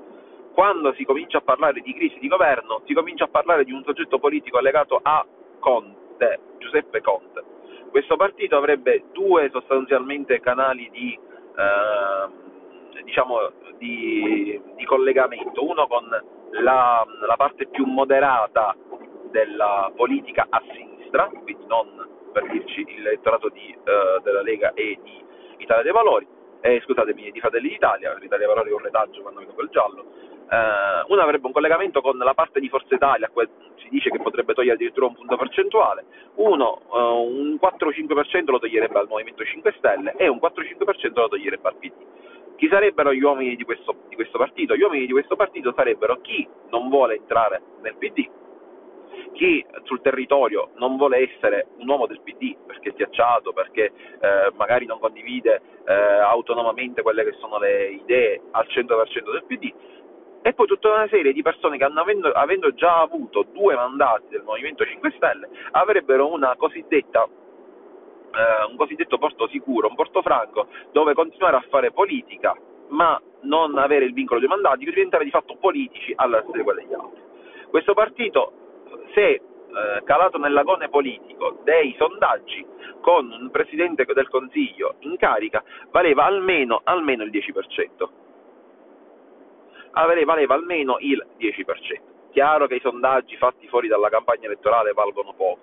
Quando 0.53 0.93
si 0.95 1.05
comincia 1.05 1.39
a 1.39 1.43
parlare 1.43 1.81
di 1.81 1.95
crisi 1.95 2.19
di 2.19 2.29
governo, 2.29 2.83
si 2.87 2.95
comincia 2.95 3.25
a 3.25 3.29
parlare 3.29 3.65
di 3.65 3.73
un 3.73 3.83
soggetto 3.85 4.19
politico 4.19 4.59
legato 4.61 4.99
a 5.01 5.25
Conte, 5.61 6.41
Giuseppe 6.59 7.01
Conte. 7.01 7.45
Questo 7.91 8.17
partito 8.17 8.57
avrebbe 8.57 9.05
due 9.13 9.49
sostanzialmente 9.51 10.41
canali 10.41 10.89
di, 10.91 11.17
eh, 11.17 13.03
diciamo, 13.03 13.51
di, 13.79 14.61
di 14.75 14.85
collegamento, 14.85 15.65
uno 15.65 15.87
con 15.87 16.09
la, 16.51 17.07
la, 17.21 17.37
parte 17.37 17.67
più 17.67 17.87
moderata 17.87 18.77
della 19.31 19.91
politica 19.95 20.47
a 20.49 20.63
sinistra, 20.73 21.31
quindi 21.43 21.65
non 21.67 22.07
per 22.33 22.47
dirci 22.51 22.85
l'elettorato 22.99 23.49
di, 23.49 23.71
eh, 23.73 24.21
della 24.23 24.43
Lega 24.43 24.73
e 24.75 24.99
di 25.03 25.25
Italia 25.59 25.83
dei 25.83 25.93
Valori, 25.93 26.27
eh, 26.61 26.81
scusatemi, 26.85 27.31
di 27.31 27.41
Fratelli 27.41 27.69
d'Italia, 27.69 28.15
l'Italia 28.19 28.47
Valori 28.47 28.71
è 28.71 28.75
un 28.75 28.83
retaggio 28.83 29.23
quando 29.23 29.41
vedo 29.41 29.53
quel 29.53 29.69
giallo, 29.71 30.05
eh, 30.51 31.05
uno 31.09 31.21
avrebbe 31.21 31.47
un 31.47 31.53
collegamento 31.53 32.01
con 32.01 32.17
la 32.17 32.35
parte 32.35 32.61
di 32.61 32.69
Forza 32.69 32.95
Italia, 32.95 33.31
si 33.77 33.89
dice 33.91 34.11
che 34.11 34.19
potrebbe 34.19 34.55
togliere 34.55 34.75
addirittura 34.75 35.07
un 35.07 35.15
punto 35.15 35.37
percentuale, 35.37 36.05
uno 36.37 36.81
eh, 36.93 36.99
un 36.99 37.59
4-5% 37.61 38.51
lo 38.51 38.59
toglierebbe 38.59 38.99
al 38.99 39.09
Movimento 39.09 39.45
5 39.45 39.75
Stelle 39.79 40.15
e 40.17 40.29
un 40.29 40.39
4-5% 40.39 41.13
lo 41.15 41.29
toglierebbe 41.29 41.69
al 41.69 41.77
PD. 41.77 41.93
Chi 42.57 42.69
sarebbero 42.69 43.13
gli 43.13 43.23
uomini 43.23 43.55
di 43.55 43.63
questo, 43.63 43.95
di 44.09 44.17
questo 44.17 44.37
partito? 44.37 44.75
Gli 44.75 44.83
uomini 44.83 45.07
di 45.07 45.13
questo 45.13 45.37
partito 45.37 45.73
sarebbero 45.77 46.21
chi 46.21 46.47
non 46.71 46.89
vuole 46.89 47.15
entrare 47.15 47.63
nel 47.83 47.95
PD, 47.97 48.29
chi 49.39 49.65
sul 49.85 50.01
territorio 50.01 50.71
non 50.79 50.97
vuole 50.97 51.31
essere 51.31 51.69
un 51.79 51.89
uomo 51.89 52.07
del 52.07 52.21
PD 52.23 52.57
perché 52.67 52.89
è 52.89 52.93
schiacciato, 52.93 53.53
perché 53.53 53.93
eh, 54.21 54.51
magari 54.57 54.85
non 54.85 54.99
condivide 54.99 55.63
eh, 55.87 55.93
autonomamente 55.95 57.03
quelle 57.03 57.23
che 57.23 57.37
sono 57.39 57.57
le 57.59 57.87
idee 57.87 58.41
al 58.51 58.67
100% 58.67 59.31
del 59.31 59.45
PD, 59.47 59.73
e 60.43 60.53
poi 60.55 60.67
tutta 60.67 60.93
una 60.93 61.07
serie 61.07 61.33
di 61.33 61.43
persone 61.43 61.79
che 61.79 61.85
avendo, 61.85 62.33
avendo 62.33 62.75
già 62.75 63.01
avuto 63.01 63.47
due 63.53 63.77
mandati 63.77 64.27
del 64.31 64.43
Movimento 64.43 64.85
5 64.85 65.13
Stelle 65.17 65.49
avrebbero 65.71 66.33
una 66.33 66.57
cosiddetta 66.57 67.29
eh, 67.29 68.71
un 68.71 68.77
cosiddetto 68.77 69.19
porto 69.19 69.47
sicuro, 69.49 69.89
un 69.89 69.95
porto 69.95 70.21
franco, 70.21 70.67
dove 70.91 71.15
continuare 71.15 71.57
a 71.57 71.65
fare 71.71 71.93
politica, 71.93 72.57
ma 72.89 73.21
non 73.43 73.79
avere 73.79 74.05
il 74.05 74.13
vincolo 74.13 74.41
dei 74.41 74.49
mandati, 74.49 74.85
diventare 74.85 75.25
di 75.25 75.31
fatto 75.31 75.57
politici 75.57 76.13
alla 76.17 76.43
stregua 76.49 76.75
degli 76.75 76.93
altri. 76.93 77.23
Questo 77.71 77.95
partito, 77.95 78.68
se 79.15 79.29
eh, 79.31 79.41
calato 80.05 80.39
nell'agone 80.39 80.89
politico 80.89 81.61
dei 81.63 81.95
sondaggi, 81.99 82.65
con 83.01 83.31
un 83.31 83.51
Presidente 83.51 84.05
del 84.05 84.29
Consiglio 84.29 84.95
in 85.01 85.17
carica, 85.17 85.63
valeva 85.91 86.25
almeno, 86.25 86.81
almeno 86.85 87.23
il 87.23 87.31
10%. 87.31 88.09
valeva 89.93 90.55
almeno 90.55 90.97
il 91.01 91.25
10%. 91.39 92.01
Chiaro 92.31 92.67
che 92.67 92.77
i 92.77 92.81
sondaggi 92.81 93.37
fatti 93.37 93.69
fuori 93.69 93.89
dalla 93.89 94.09
campagna 94.09 94.47
elettorale 94.47 94.93
valgono 94.93 95.33
poco, 95.35 95.59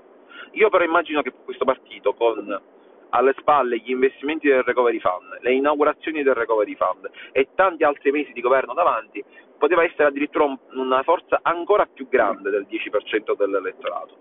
io 0.51 0.69
però 0.69 0.83
immagino 0.83 1.21
che 1.21 1.31
questo 1.43 1.65
partito 1.65 2.13
con 2.13 2.61
alle 3.09 3.33
spalle 3.37 3.77
gli 3.77 3.91
investimenti 3.91 4.47
del 4.47 4.63
Recovery 4.63 4.99
Fund, 4.99 5.39
le 5.41 5.53
inaugurazioni 5.53 6.23
del 6.23 6.33
Recovery 6.33 6.75
Fund 6.75 7.09
e 7.31 7.49
tanti 7.55 7.83
altri 7.83 8.11
mesi 8.11 8.33
di 8.33 8.41
governo 8.41 8.73
davanti, 8.73 9.23
poteva 9.57 9.83
essere 9.83 10.05
addirittura 10.05 10.45
un, 10.45 10.57
una 10.73 11.03
forza 11.03 11.39
ancora 11.41 11.85
più 11.85 12.07
grande 12.07 12.49
del 12.49 12.67
10% 12.69 13.35
dell'elettorato. 13.35 14.17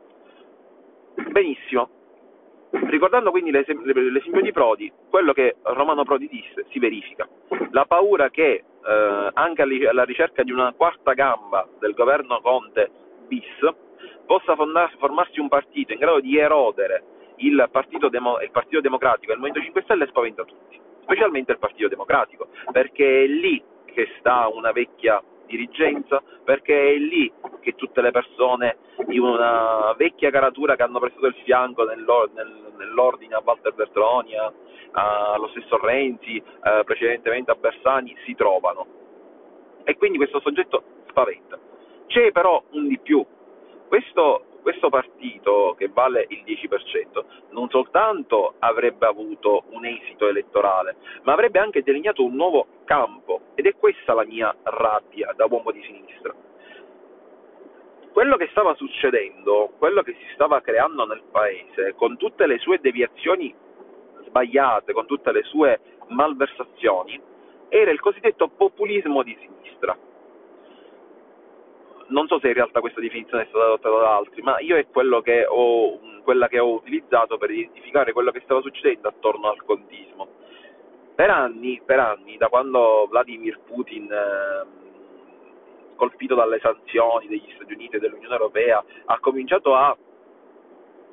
Benissimo. 1.30 1.88
Ricordando 2.70 3.30
quindi 3.30 3.52
l'esempio 3.52 4.40
di 4.40 4.50
Prodi, 4.50 4.92
quello 5.08 5.32
che 5.32 5.56
Romano 5.62 6.02
Prodi 6.02 6.28
disse 6.28 6.66
si 6.70 6.80
verifica. 6.80 7.28
La 7.70 7.84
paura 7.84 8.30
che 8.30 8.64
eh, 8.84 9.30
anche 9.32 9.62
alla 9.62 10.04
ricerca 10.04 10.42
di 10.42 10.50
una 10.50 10.72
quarta 10.72 11.12
gamba 11.12 11.68
del 11.78 11.94
governo 11.94 12.40
Conte 12.40 12.90
bis 13.28 13.44
possa 14.26 14.56
formarsi 14.56 15.38
un 15.38 15.48
partito 15.48 15.92
in 15.92 15.98
grado 15.98 16.20
di 16.20 16.36
erodere 16.36 17.04
il 17.36 17.68
Partito, 17.70 18.08
Demo- 18.08 18.40
il 18.40 18.50
partito 18.50 18.80
Democratico 18.80 19.30
e 19.30 19.34
il 19.34 19.40
Movimento 19.40 19.64
5 19.64 19.82
Stelle 19.82 20.06
spaventa 20.06 20.44
tutti, 20.44 20.80
specialmente 21.02 21.52
il 21.52 21.58
Partito 21.58 21.88
Democratico, 21.88 22.48
perché 22.72 23.24
è 23.24 23.26
lì 23.26 23.62
che 23.84 24.08
sta 24.18 24.48
una 24.52 24.72
vecchia 24.72 25.22
dirigenza, 25.46 26.22
perché 26.42 26.94
è 26.94 26.96
lì 26.96 27.30
che 27.60 27.74
tutte 27.74 28.00
le 28.00 28.10
persone 28.10 28.76
di 29.06 29.18
una 29.18 29.94
vecchia 29.96 30.30
caratura 30.30 30.74
che 30.76 30.82
hanno 30.82 30.98
prestato 30.98 31.26
il 31.26 31.36
fianco 31.44 31.84
nell'ordine 31.84 33.34
a 33.34 33.42
Walter 33.44 33.74
Bertroni, 33.74 34.32
allo 34.92 35.48
stesso 35.48 35.76
Renzi, 35.78 36.36
eh, 36.36 36.82
precedentemente 36.84 37.50
a 37.50 37.56
Bersani, 37.56 38.16
si 38.24 38.34
trovano. 38.34 38.86
E 39.84 39.96
quindi 39.96 40.16
questo 40.16 40.40
soggetto 40.40 40.82
spaventa. 41.08 41.58
C'è 42.06 42.32
però 42.32 42.62
un 42.70 42.88
di 42.88 42.98
più, 42.98 43.24
questo, 43.88 44.44
questo 44.64 44.88
partito 44.88 45.74
che 45.76 45.90
vale 45.92 46.24
il 46.30 46.42
10% 46.42 47.24
non 47.50 47.68
soltanto 47.68 48.54
avrebbe 48.60 49.04
avuto 49.04 49.64
un 49.72 49.84
esito 49.84 50.26
elettorale, 50.26 50.96
ma 51.24 51.34
avrebbe 51.34 51.58
anche 51.58 51.82
delineato 51.82 52.24
un 52.24 52.34
nuovo 52.34 52.66
campo 52.84 53.52
ed 53.56 53.66
è 53.66 53.76
questa 53.76 54.14
la 54.14 54.24
mia 54.24 54.56
rabbia 54.62 55.34
da 55.36 55.46
uomo 55.50 55.70
di 55.70 55.82
sinistra. 55.82 56.34
Quello 58.10 58.36
che 58.36 58.48
stava 58.52 58.74
succedendo, 58.76 59.74
quello 59.76 60.00
che 60.00 60.14
si 60.14 60.32
stava 60.32 60.62
creando 60.62 61.04
nel 61.04 61.24
paese, 61.30 61.94
con 61.94 62.16
tutte 62.16 62.46
le 62.46 62.56
sue 62.58 62.78
deviazioni 62.80 63.54
sbagliate, 64.24 64.94
con 64.94 65.04
tutte 65.04 65.30
le 65.30 65.42
sue 65.42 65.78
malversazioni, 66.08 67.20
era 67.68 67.90
il 67.90 68.00
cosiddetto 68.00 68.48
populismo 68.48 69.22
di 69.22 69.36
sinistra 69.40 69.94
non 72.14 72.28
so 72.28 72.38
se 72.38 72.46
in 72.46 72.54
realtà 72.54 72.78
questa 72.78 73.00
definizione 73.00 73.42
è 73.42 73.46
stata 73.48 73.64
adottata 73.64 73.98
da 73.98 74.16
altri, 74.16 74.40
ma 74.40 74.60
io 74.60 74.76
è 74.76 74.86
che 75.22 75.44
ho, 75.46 75.98
quella 76.22 76.46
che 76.46 76.60
ho 76.60 76.72
utilizzato 76.72 77.36
per 77.38 77.50
identificare 77.50 78.12
quello 78.12 78.30
che 78.30 78.40
stava 78.44 78.60
succedendo 78.60 79.08
attorno 79.08 79.50
al 79.50 79.64
contismo. 79.64 80.28
Per 81.16 81.28
anni, 81.28 81.82
per 81.84 81.98
anni 81.98 82.36
da 82.36 82.48
quando 82.48 83.06
Vladimir 83.10 83.58
Putin, 83.64 84.10
eh, 84.10 84.66
colpito 85.96 86.36
dalle 86.36 86.60
sanzioni 86.60 87.26
degli 87.26 87.52
Stati 87.56 87.72
Uniti 87.72 87.96
e 87.96 87.98
dell'Unione 87.98 88.34
Europea, 88.34 88.84
ha 89.06 89.18
cominciato 89.18 89.74
a 89.74 89.96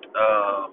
eh, 0.02 0.70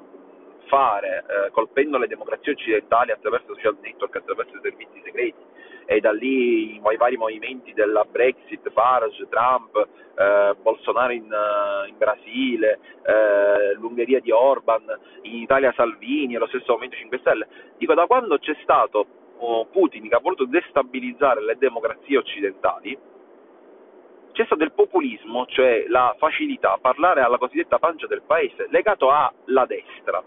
fare, 0.67 1.25
eh, 1.27 1.51
colpendo 1.53 1.97
le 1.97 2.07
democrazie 2.07 2.53
occidentali 2.53 3.13
attraverso 3.13 3.55
social 3.55 3.79
network, 3.81 4.17
attraverso 4.17 4.57
i 4.57 4.61
servizi 4.61 5.01
segreti, 5.03 5.48
e 5.91 6.01
da 6.01 6.13
lì 6.13 6.75
i 6.75 6.97
vari 6.99 7.17
movimenti 7.17 7.73
della 7.73 8.05
Brexit, 8.05 8.71
Farage, 8.73 9.27
Trump, 9.31 9.75
eh, 10.17 10.55
Bolsonaro 10.61 11.15
in, 11.15 11.35
in 11.89 11.97
Brasile, 11.97 12.79
eh, 13.07 13.73
l'Ungheria 13.73 14.21
di 14.21 14.31
Orban, 14.31 14.85
in 15.23 15.37
Italia 15.37 15.73
Salvini 15.75 16.35
e 16.35 16.39
lo 16.39 16.47
stesso 16.49 16.73
Movimento 16.73 16.97
5 16.97 17.19
Stelle. 17.21 17.49
Dico, 17.79 17.95
da 17.95 18.05
quando 18.05 18.37
c'è 18.37 18.55
stato 18.61 19.07
oh, 19.39 19.65
Putin 19.69 20.07
che 20.07 20.15
ha 20.15 20.21
voluto 20.21 20.45
destabilizzare 20.45 21.43
le 21.43 21.57
democrazie 21.57 22.19
occidentali, 22.19 22.99
c'è 24.33 24.45
stato 24.45 24.65
il 24.65 24.73
populismo, 24.73 25.47
cioè 25.47 25.87
la 25.89 26.15
facilità 26.19 26.75
a 26.75 26.79
parlare 26.79 27.23
alla 27.23 27.39
cosiddetta 27.39 27.79
pancia 27.79 28.07
del 28.07 28.21
paese, 28.27 28.67
legato 28.69 29.11
alla 29.11 29.65
destra. 29.65 30.23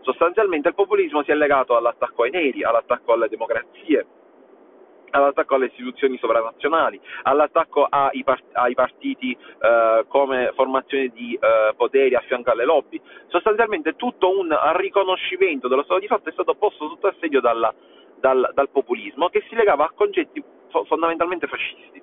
Sostanzialmente 0.00 0.66
il 0.66 0.74
populismo 0.74 1.22
si 1.22 1.30
è 1.30 1.34
legato 1.36 1.76
all'attacco 1.76 2.24
ai 2.24 2.30
neri, 2.30 2.64
all'attacco 2.64 3.12
alle 3.12 3.28
democrazie, 3.28 4.06
all'attacco 5.10 5.54
alle 5.54 5.66
istituzioni 5.66 6.18
sovranazionali, 6.18 7.00
all'attacco 7.22 7.86
ai, 7.88 8.22
part- 8.24 8.44
ai 8.52 8.74
partiti 8.74 9.32
eh, 9.32 10.04
come 10.08 10.52
formazione 10.54 11.08
di 11.08 11.34
eh, 11.34 11.74
poteri 11.74 12.14
a 12.14 12.20
fianco 12.20 12.50
alle 12.50 12.64
lobby. 12.64 13.00
Sostanzialmente 13.28 13.96
tutto 13.96 14.36
un 14.36 14.56
riconoscimento 14.76 15.68
dello 15.68 15.82
Stato 15.82 16.00
di 16.00 16.06
fatto 16.06 16.28
è 16.28 16.32
stato 16.32 16.54
posto 16.54 16.88
sotto 16.88 17.08
assedio 17.08 17.40
dalla, 17.40 17.72
dal, 18.16 18.50
dal, 18.54 18.68
populismo 18.70 19.28
che 19.28 19.44
si 19.48 19.54
legava 19.54 19.84
a 19.84 19.92
concetti 19.94 20.42
fondamentalmente 20.86 21.46
fascisti. 21.46 22.02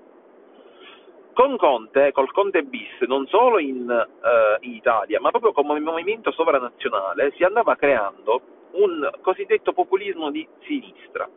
Con 1.33 1.57
Conte, 1.57 2.13
col 2.13 2.31
Conte 2.31 2.63
bis, 2.63 3.01
non 3.07 3.27
solo 3.27 3.59
in, 3.59 3.89
eh, 3.89 4.65
in 4.65 4.73
Italia, 4.73 5.19
ma 5.19 5.31
proprio 5.31 5.51
come 5.51 5.79
movimento 5.81 6.31
sovranazionale, 6.31 7.33
si 7.35 7.43
andava 7.43 7.75
creando 7.75 8.41
un 8.71 9.09
cosiddetto 9.21 9.73
populismo 9.73 10.31
di 10.31 10.47
sinistra 10.61 11.27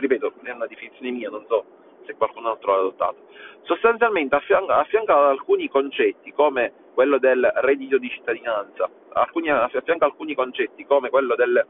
ripeto, 0.00 0.32
è 0.42 0.50
una 0.50 0.66
definizione 0.66 1.10
mia, 1.10 1.30
non 1.30 1.44
so 1.46 1.64
se 2.04 2.14
qualcun 2.14 2.46
altro 2.46 2.72
l'ha 2.72 2.78
adottato, 2.80 3.16
sostanzialmente 3.62 4.34
affianca, 4.34 4.76
ad 4.76 5.26
alcuni 5.26 5.68
concetti 5.68 6.32
come 6.32 6.72
quello 6.94 7.18
del 7.18 7.50
reddito 7.56 7.98
di 7.98 8.08
cittadinanza, 8.10 8.88
alcuni, 9.12 9.50
affianca 9.50 10.04
alcuni 10.04 10.34
concetti 10.34 10.84
come 10.84 11.08
quello 11.10 11.34
del, 11.34 11.66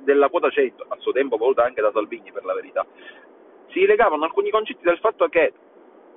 della 0.00 0.28
quota 0.28 0.50
100, 0.50 0.86
a 0.88 0.96
suo 0.98 1.12
tempo 1.12 1.36
voluta 1.36 1.64
anche 1.64 1.80
da 1.80 1.90
Salvini 1.92 2.32
per 2.32 2.44
la 2.44 2.54
verità, 2.54 2.86
si 3.70 3.84
legavano 3.86 4.24
alcuni 4.24 4.50
concetti 4.50 4.84
del 4.84 4.98
fatto 4.98 5.28
che 5.28 5.52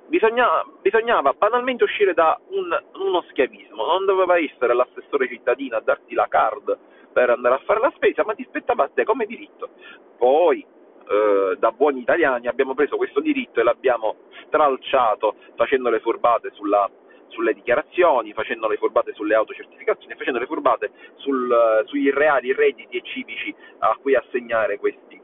bisognava, 0.06 0.64
bisognava 0.80 1.32
banalmente 1.32 1.84
uscire 1.84 2.14
da 2.14 2.38
un, 2.48 2.84
uno 2.94 3.24
schiavismo, 3.30 3.84
non 3.84 4.04
doveva 4.04 4.38
essere 4.38 4.74
l'assessore 4.74 5.28
cittadino 5.28 5.76
a 5.76 5.80
darti 5.80 6.14
la 6.14 6.26
card 6.28 6.78
per 7.16 7.30
andare 7.30 7.54
a 7.54 7.62
fare 7.64 7.80
la 7.80 7.90
spesa, 7.94 8.26
ma 8.26 8.34
ti 8.34 8.44
spettava 8.46 8.84
a 8.84 8.90
te 8.92 9.04
come 9.04 9.24
diritto. 9.24 9.70
Poi, 10.18 10.60
eh, 10.60 11.56
da 11.58 11.72
buoni 11.72 12.00
italiani, 12.00 12.46
abbiamo 12.46 12.74
preso 12.74 12.98
questo 12.98 13.20
diritto 13.20 13.58
e 13.58 13.62
l'abbiamo 13.62 14.16
stralciato 14.44 15.36
facendo 15.54 15.88
le 15.88 16.00
furbate 16.00 16.50
sulla, 16.52 16.86
sulle 17.28 17.54
dichiarazioni, 17.54 18.34
facendo 18.34 18.68
le 18.68 18.76
furbate 18.76 19.14
sulle 19.14 19.34
autocertificazioni, 19.34 20.14
facendo 20.14 20.38
le 20.38 20.44
furbate 20.44 20.90
sul, 21.14 21.84
sugli 21.86 22.10
reali 22.10 22.52
redditi 22.52 22.98
e 22.98 23.02
civici 23.02 23.54
a 23.78 23.96
cui 23.98 24.14
assegnare 24.14 24.76
questi, 24.76 25.18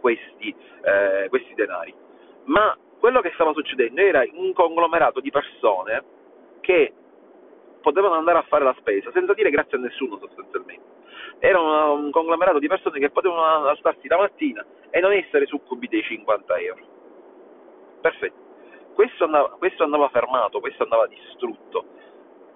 questi, 0.00 0.54
eh, 0.82 1.28
questi 1.30 1.54
denari. 1.54 1.94
Ma 2.44 2.76
quello 3.00 3.22
che 3.22 3.30
stava 3.32 3.54
succedendo 3.54 4.02
era 4.02 4.22
un 4.34 4.52
conglomerato 4.52 5.20
di 5.20 5.30
persone 5.30 6.04
che 6.60 6.92
potevano 7.82 8.14
andare 8.14 8.38
a 8.38 8.46
fare 8.48 8.64
la 8.64 8.74
spesa 8.78 9.10
senza 9.12 9.34
dire 9.34 9.50
grazie 9.50 9.76
a 9.76 9.80
nessuno 9.80 10.16
sostanzialmente. 10.18 11.00
Era 11.40 11.60
un, 11.60 12.10
conglomerato 12.10 12.58
di 12.58 12.68
persone 12.68 12.98
che 12.98 13.10
potevano 13.10 13.66
alzarsi 13.66 14.08
la 14.08 14.16
mattina 14.16 14.64
e 14.88 15.00
non 15.00 15.12
essere 15.12 15.44
succubi 15.46 15.88
dei 15.88 16.02
50 16.02 16.56
euro. 16.56 16.82
Perfetto. 18.00 18.40
Questo 18.94 19.24
andava, 19.24 19.50
questo 19.58 19.82
andava 19.82 20.08
fermato, 20.08 20.60
questo 20.60 20.84
andava 20.84 21.06
distrutto. 21.06 21.84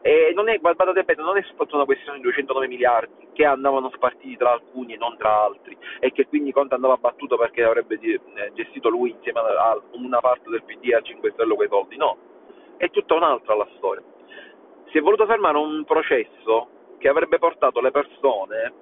E 0.03 0.33
non 0.35 0.49
è, 0.49 0.59
guardate 0.59 1.03
bene, 1.03 1.23
non 1.23 1.37
è 1.37 1.43
soltanto 1.43 1.75
una 1.75 1.85
questione 1.85 2.19
di 2.19 2.23
209 2.25 2.69
miliardi 2.69 3.29
che 3.33 3.45
andavano 3.45 3.91
spartiti 3.93 4.37
tra 4.37 4.53
alcuni 4.53 4.95
e 4.95 4.97
non 4.97 5.17
tra 5.17 5.43
altri 5.43 5.77
e 5.99 6.13
che 6.13 6.27
quindi 6.29 6.53
Conte 6.53 6.75
andava 6.75 6.97
battuto 6.97 7.37
perché 7.37 7.65
avrebbe 7.65 7.99
eh, 8.01 8.21
gestito 8.55 8.89
lui 8.89 9.11
insieme 9.11 9.41
a 9.41 9.81
una 9.93 10.21
parte 10.21 10.49
del 10.49 10.63
PD 10.63 10.93
a 10.93 11.01
5 11.01 11.33
Stelle 11.33 11.55
quei 11.55 11.69
soldi, 11.69 11.97
no, 11.97 12.17
è 12.77 12.89
tutta 12.91 13.15
un'altra 13.15 13.57
la 13.57 13.69
storia. 13.77 14.03
Si 14.91 14.99
è 14.99 15.01
voluto 15.01 15.27
fermare 15.27 15.59
un 15.59 15.85
processo 15.85 16.69
che 16.99 17.09
avrebbe 17.09 17.39
portato 17.39 17.81
le 17.81 17.91
persone 17.91 18.73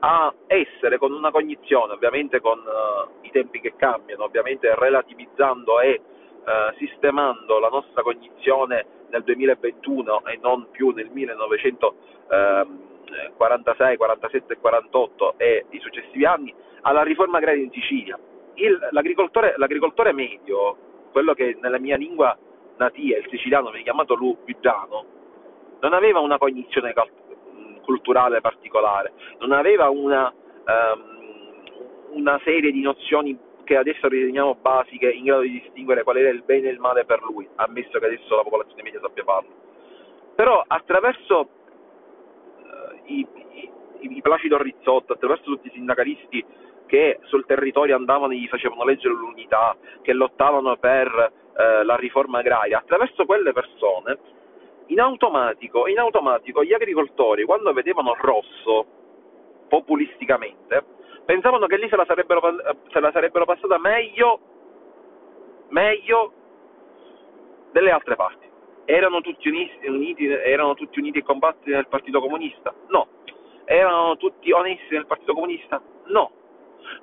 a 0.00 0.32
essere 0.46 0.96
con 0.98 1.12
una 1.12 1.30
cognizione, 1.30 1.92
ovviamente 1.92 2.40
con 2.40 2.58
uh, 2.58 3.08
i 3.20 3.30
tempi 3.30 3.60
che 3.60 3.74
cambiano, 3.76 4.24
ovviamente 4.24 4.74
relativizzando 4.74 5.78
e 5.80 6.00
uh, 6.44 6.72
sistemando 6.76 7.60
la 7.60 7.68
nostra 7.68 8.02
cognizione 8.02 8.84
nel 9.10 9.22
2021 9.22 10.24
e 10.26 10.40
non 10.42 10.66
più 10.72 10.90
nel 10.90 11.08
1946, 11.10 13.96
47 13.96 14.52
e 14.52 14.58
48 14.58 15.34
e 15.36 15.66
i 15.70 15.78
successivi 15.78 16.24
anni, 16.24 16.52
alla 16.80 17.02
riforma 17.02 17.38
agraria 17.38 17.62
in 17.62 17.70
Sicilia. 17.70 18.18
Il, 18.54 18.88
l'agricoltore, 18.90 19.54
l'agricoltore 19.56 20.12
medio, 20.12 20.76
quello 21.12 21.32
che 21.34 21.56
nella 21.60 21.78
mia 21.78 21.96
lingua 21.96 22.36
natia, 22.82 23.18
il 23.18 23.26
siciliano, 23.28 23.70
viene 23.70 23.84
chiamato 23.84 24.14
lupigiano, 24.14 25.04
non 25.80 25.92
aveva 25.92 26.20
una 26.20 26.38
cognizione 26.38 26.92
culturale 27.82 28.40
particolare, 28.40 29.12
non 29.38 29.52
aveva 29.52 29.88
una, 29.88 30.32
um, 30.66 31.60
una 32.12 32.40
serie 32.44 32.70
di 32.70 32.80
nozioni 32.80 33.38
che 33.64 33.76
adesso 33.76 34.08
riteniamo 34.08 34.56
basiche 34.60 35.10
in 35.10 35.24
grado 35.24 35.42
di 35.42 35.60
distinguere 35.60 36.02
qual 36.02 36.16
era 36.16 36.30
il 36.30 36.42
bene 36.42 36.68
e 36.68 36.72
il 36.72 36.80
male 36.80 37.04
per 37.04 37.22
lui, 37.22 37.48
ammesso 37.56 37.98
che 37.98 38.06
adesso 38.06 38.36
la 38.36 38.42
popolazione 38.42 38.82
media 38.82 39.00
sappia 39.00 39.24
farlo. 39.24 39.50
Però 40.34 40.62
attraverso 40.66 41.48
uh, 42.58 43.00
i, 43.04 43.26
i, 43.52 43.70
i 44.16 44.20
Placido 44.20 44.60
Rizzotto, 44.60 45.12
attraverso 45.12 45.44
tutti 45.44 45.68
i 45.68 45.72
sindacalisti 45.72 46.44
che 46.86 47.20
sul 47.22 47.46
territorio 47.46 47.96
andavano 47.96 48.32
e 48.32 48.36
gli 48.36 48.48
facevano 48.48 48.84
leggere 48.84 49.14
l'unità, 49.14 49.76
che 50.02 50.12
lottavano 50.12 50.76
per 50.76 51.32
uh, 51.54 51.84
la 51.84 51.96
riforma 51.96 52.38
agraria, 52.38 52.78
attraverso 52.78 53.24
quelle 53.24 53.52
persone, 53.52 54.18
in 54.86 55.00
automatico, 55.00 55.86
in 55.86 55.98
automatico 55.98 56.62
gli 56.64 56.72
agricoltori, 56.72 57.44
quando 57.44 57.72
vedevano 57.72 58.14
rosso, 58.18 58.86
populisticamente, 59.68 60.84
pensavano 61.24 61.66
che 61.66 61.76
lì 61.76 61.88
se 61.88 61.96
la 61.96 62.04
sarebbero, 62.04 62.40
se 62.90 63.00
la 63.00 63.10
sarebbero 63.10 63.44
passata 63.44 63.78
meglio, 63.78 64.40
meglio 65.68 66.32
delle 67.72 67.90
altre 67.90 68.16
parti. 68.16 68.50
Erano 68.84 69.20
tutti 69.20 69.48
uniti, 69.48 69.86
uniti, 69.86 70.26
erano 70.26 70.74
tutti 70.74 70.98
uniti 70.98 71.18
e 71.18 71.22
compatti 71.22 71.70
nel 71.70 71.86
Partito 71.86 72.20
Comunista? 72.20 72.74
No. 72.88 73.06
Erano 73.64 74.16
tutti 74.16 74.50
onesti 74.50 74.94
nel 74.94 75.06
Partito 75.06 75.32
Comunista? 75.32 75.80
No. 76.06 76.30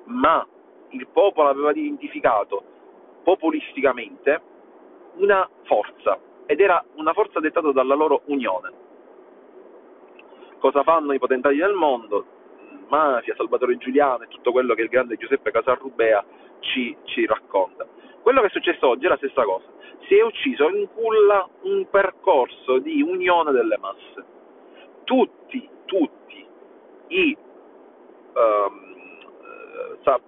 Ma 0.04 0.46
il 0.90 1.06
popolo 1.08 1.48
aveva 1.48 1.70
identificato 1.70 2.62
populisticamente 3.22 4.40
una 5.16 5.48
forza 5.64 6.18
ed 6.46 6.60
era 6.60 6.82
una 6.94 7.12
forza 7.12 7.40
dettata 7.40 7.72
dalla 7.72 7.94
loro 7.94 8.22
unione. 8.26 8.72
Cosa 10.58 10.82
fanno 10.82 11.12
i 11.12 11.18
potentati 11.18 11.56
del 11.56 11.72
mondo? 11.72 12.38
mafia, 12.90 13.34
Salvatore 13.36 13.78
Giuliano 13.78 14.24
e 14.24 14.28
tutto 14.28 14.52
quello 14.52 14.74
che 14.74 14.82
il 14.82 14.88
grande 14.88 15.16
Giuseppe 15.16 15.50
Casarrubea 15.50 16.22
ci, 16.58 16.94
ci 17.04 17.24
racconta. 17.24 17.86
Quello 18.20 18.40
che 18.40 18.48
è 18.48 18.50
successo 18.50 18.88
oggi 18.88 19.06
è 19.06 19.08
la 19.08 19.16
stessa 19.16 19.44
cosa. 19.44 19.66
Si 20.06 20.16
è 20.16 20.22
ucciso 20.22 20.68
in 20.68 20.88
culla 20.92 21.48
un 21.62 21.88
percorso 21.88 22.78
di 22.78 23.00
unione 23.00 23.52
delle 23.52 23.78
masse. 23.78 24.24
Tutti, 25.04 25.68
tutti 25.86 26.46
i, 27.08 27.36
um, 28.34 28.88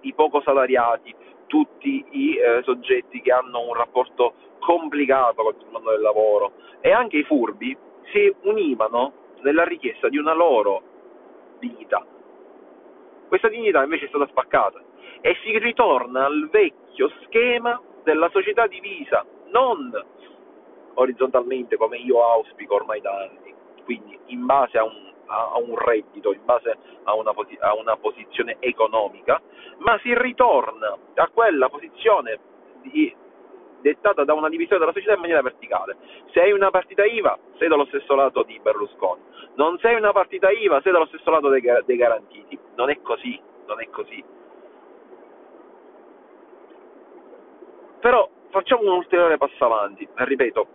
i 0.01 0.13
poco 0.13 0.41
salariati, 0.41 1.13
tutti 1.53 2.03
i 2.09 2.35
eh, 2.35 2.63
soggetti 2.63 3.21
che 3.21 3.31
hanno 3.31 3.61
un 3.67 3.75
rapporto 3.75 4.33
complicato 4.57 5.43
con 5.43 5.53
il 5.59 5.67
mondo 5.69 5.91
del 5.91 6.01
lavoro. 6.01 6.53
E 6.81 6.91
anche 6.91 7.17
i 7.17 7.23
furbi 7.25 7.77
si 8.11 8.33
univano 8.41 9.13
nella 9.41 9.63
richiesta 9.63 10.09
di 10.09 10.17
una 10.17 10.33
loro 10.33 10.81
dignità, 11.59 12.03
questa 13.27 13.49
dignità 13.49 13.83
invece 13.83 14.05
è 14.05 14.07
stata 14.07 14.25
spaccata 14.27 14.81
e 15.21 15.35
si 15.43 15.55
ritorna 15.59 16.25
al 16.25 16.49
vecchio 16.49 17.11
schema 17.23 17.79
della 18.03 18.29
società 18.29 18.65
divisa, 18.65 19.23
non 19.51 19.91
orizzontalmente 20.95 21.77
come 21.77 21.97
io 21.97 22.23
auspico 22.23 22.75
ormai 22.75 22.99
da 22.99 23.11
anni, 23.11 23.53
quindi 23.83 24.17
in 24.27 24.45
base 24.45 24.79
a 24.79 24.83
un, 24.85 25.12
a 25.33 25.57
un 25.57 25.75
reddito, 25.77 26.33
in 26.33 26.43
base 26.45 26.77
a 27.03 27.13
una, 27.15 27.33
a 27.59 27.75
una, 27.75 27.97
posizione 27.97 28.57
economica, 28.59 29.41
ma 29.79 29.97
si 29.99 30.13
ritorna 30.17 30.97
a 31.15 31.29
quella 31.29 31.69
posizione 31.69 32.39
di, 32.81 33.15
dettata 33.81 34.23
da 34.23 34.33
una 34.33 34.49
divisione 34.49 34.79
della 34.79 34.93
società 34.93 35.13
in 35.13 35.19
maniera 35.19 35.41
verticale. 35.41 35.97
Se 36.31 36.41
hai 36.41 36.51
una 36.51 36.71
partita 36.71 37.05
IVA, 37.05 37.37
sei 37.57 37.67
dallo 37.67 37.85
stesso 37.85 38.15
lato 38.15 38.43
di 38.43 38.59
Berlusconi. 38.59 39.21
Non 39.55 39.77
sei 39.79 39.95
una 39.95 40.11
partita 40.11 40.49
IVA, 40.49 40.81
sei 40.81 40.91
dallo 40.91 41.05
stesso 41.05 41.29
lato 41.29 41.49
dei, 41.49 41.61
dei 41.85 41.97
garantiti. 41.97 42.57
Non 42.75 42.89
è 42.89 43.01
così, 43.01 43.39
non 43.67 43.81
è 43.81 43.89
così. 43.89 44.23
Però 47.99 48.29
facciamo 48.49 48.81
un 48.81 48.97
ulteriore 48.97 49.37
passo 49.37 49.63
avanti, 49.63 50.07
ripeto, 50.13 50.67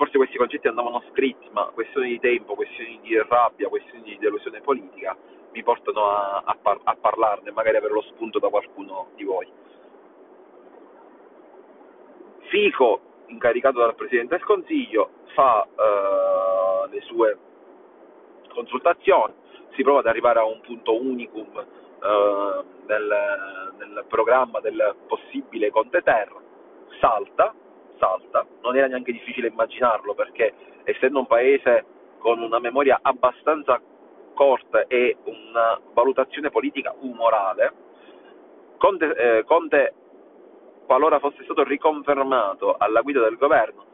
forse 0.00 0.16
questi 0.16 0.38
concetti 0.38 0.66
andavano 0.66 1.02
scritti, 1.10 1.46
ma 1.52 1.66
questioni 1.74 2.08
di 2.08 2.20
tempo, 2.20 2.54
questioni 2.54 2.98
di 3.02 3.14
rabbia, 3.28 3.68
questioni 3.68 4.02
di 4.02 4.16
delusione 4.18 4.62
politica 4.62 5.14
mi 5.52 5.62
portano 5.62 6.06
a, 6.06 6.42
a, 6.42 6.56
par- 6.56 6.80
a 6.84 6.96
parlarne, 6.98 7.50
magari 7.50 7.76
avere 7.76 7.92
lo 7.92 8.00
spunto 8.00 8.38
da 8.38 8.48
qualcuno 8.48 9.08
di 9.14 9.24
voi. 9.24 9.46
Fico, 12.48 13.00
incaricato 13.26 13.78
dal 13.78 13.94
Presidente 13.94 14.36
del 14.36 14.44
Consiglio, 14.46 15.10
fa 15.34 15.66
eh, 15.66 16.88
le 16.88 17.00
sue 17.02 17.38
consultazioni, 18.48 19.34
si 19.74 19.82
prova 19.82 19.98
ad 19.98 20.06
arrivare 20.06 20.38
a 20.38 20.46
un 20.46 20.62
punto 20.62 20.98
unicum 20.98 21.58
eh, 21.58 22.64
nel, 22.86 23.74
nel, 23.76 24.04
programma 24.08 24.60
del 24.60 24.96
possibile 25.06 25.70
Conte 25.70 26.00
Terra, 26.00 26.40
salta, 27.00 27.54
salta, 28.00 28.44
non 28.62 28.76
era 28.76 28.88
neanche 28.88 29.12
difficile 29.12 29.48
immaginarlo 29.48 30.14
perché 30.14 30.52
essendo 30.84 31.20
un 31.20 31.26
paese 31.26 31.84
con 32.18 32.40
una 32.40 32.58
memoria 32.58 32.98
abbastanza 33.02 33.80
corta 34.34 34.86
e 34.86 35.18
una 35.24 35.78
valutazione 35.92 36.50
politica 36.50 36.94
umorale, 37.00 37.72
Conte, 38.78 39.14
eh, 39.14 39.44
Conte 39.44 39.94
qualora 40.86 41.18
fosse 41.18 41.44
stato 41.44 41.62
riconfermato 41.62 42.74
alla 42.78 43.02
guida 43.02 43.20
del 43.22 43.36
governo, 43.36 43.84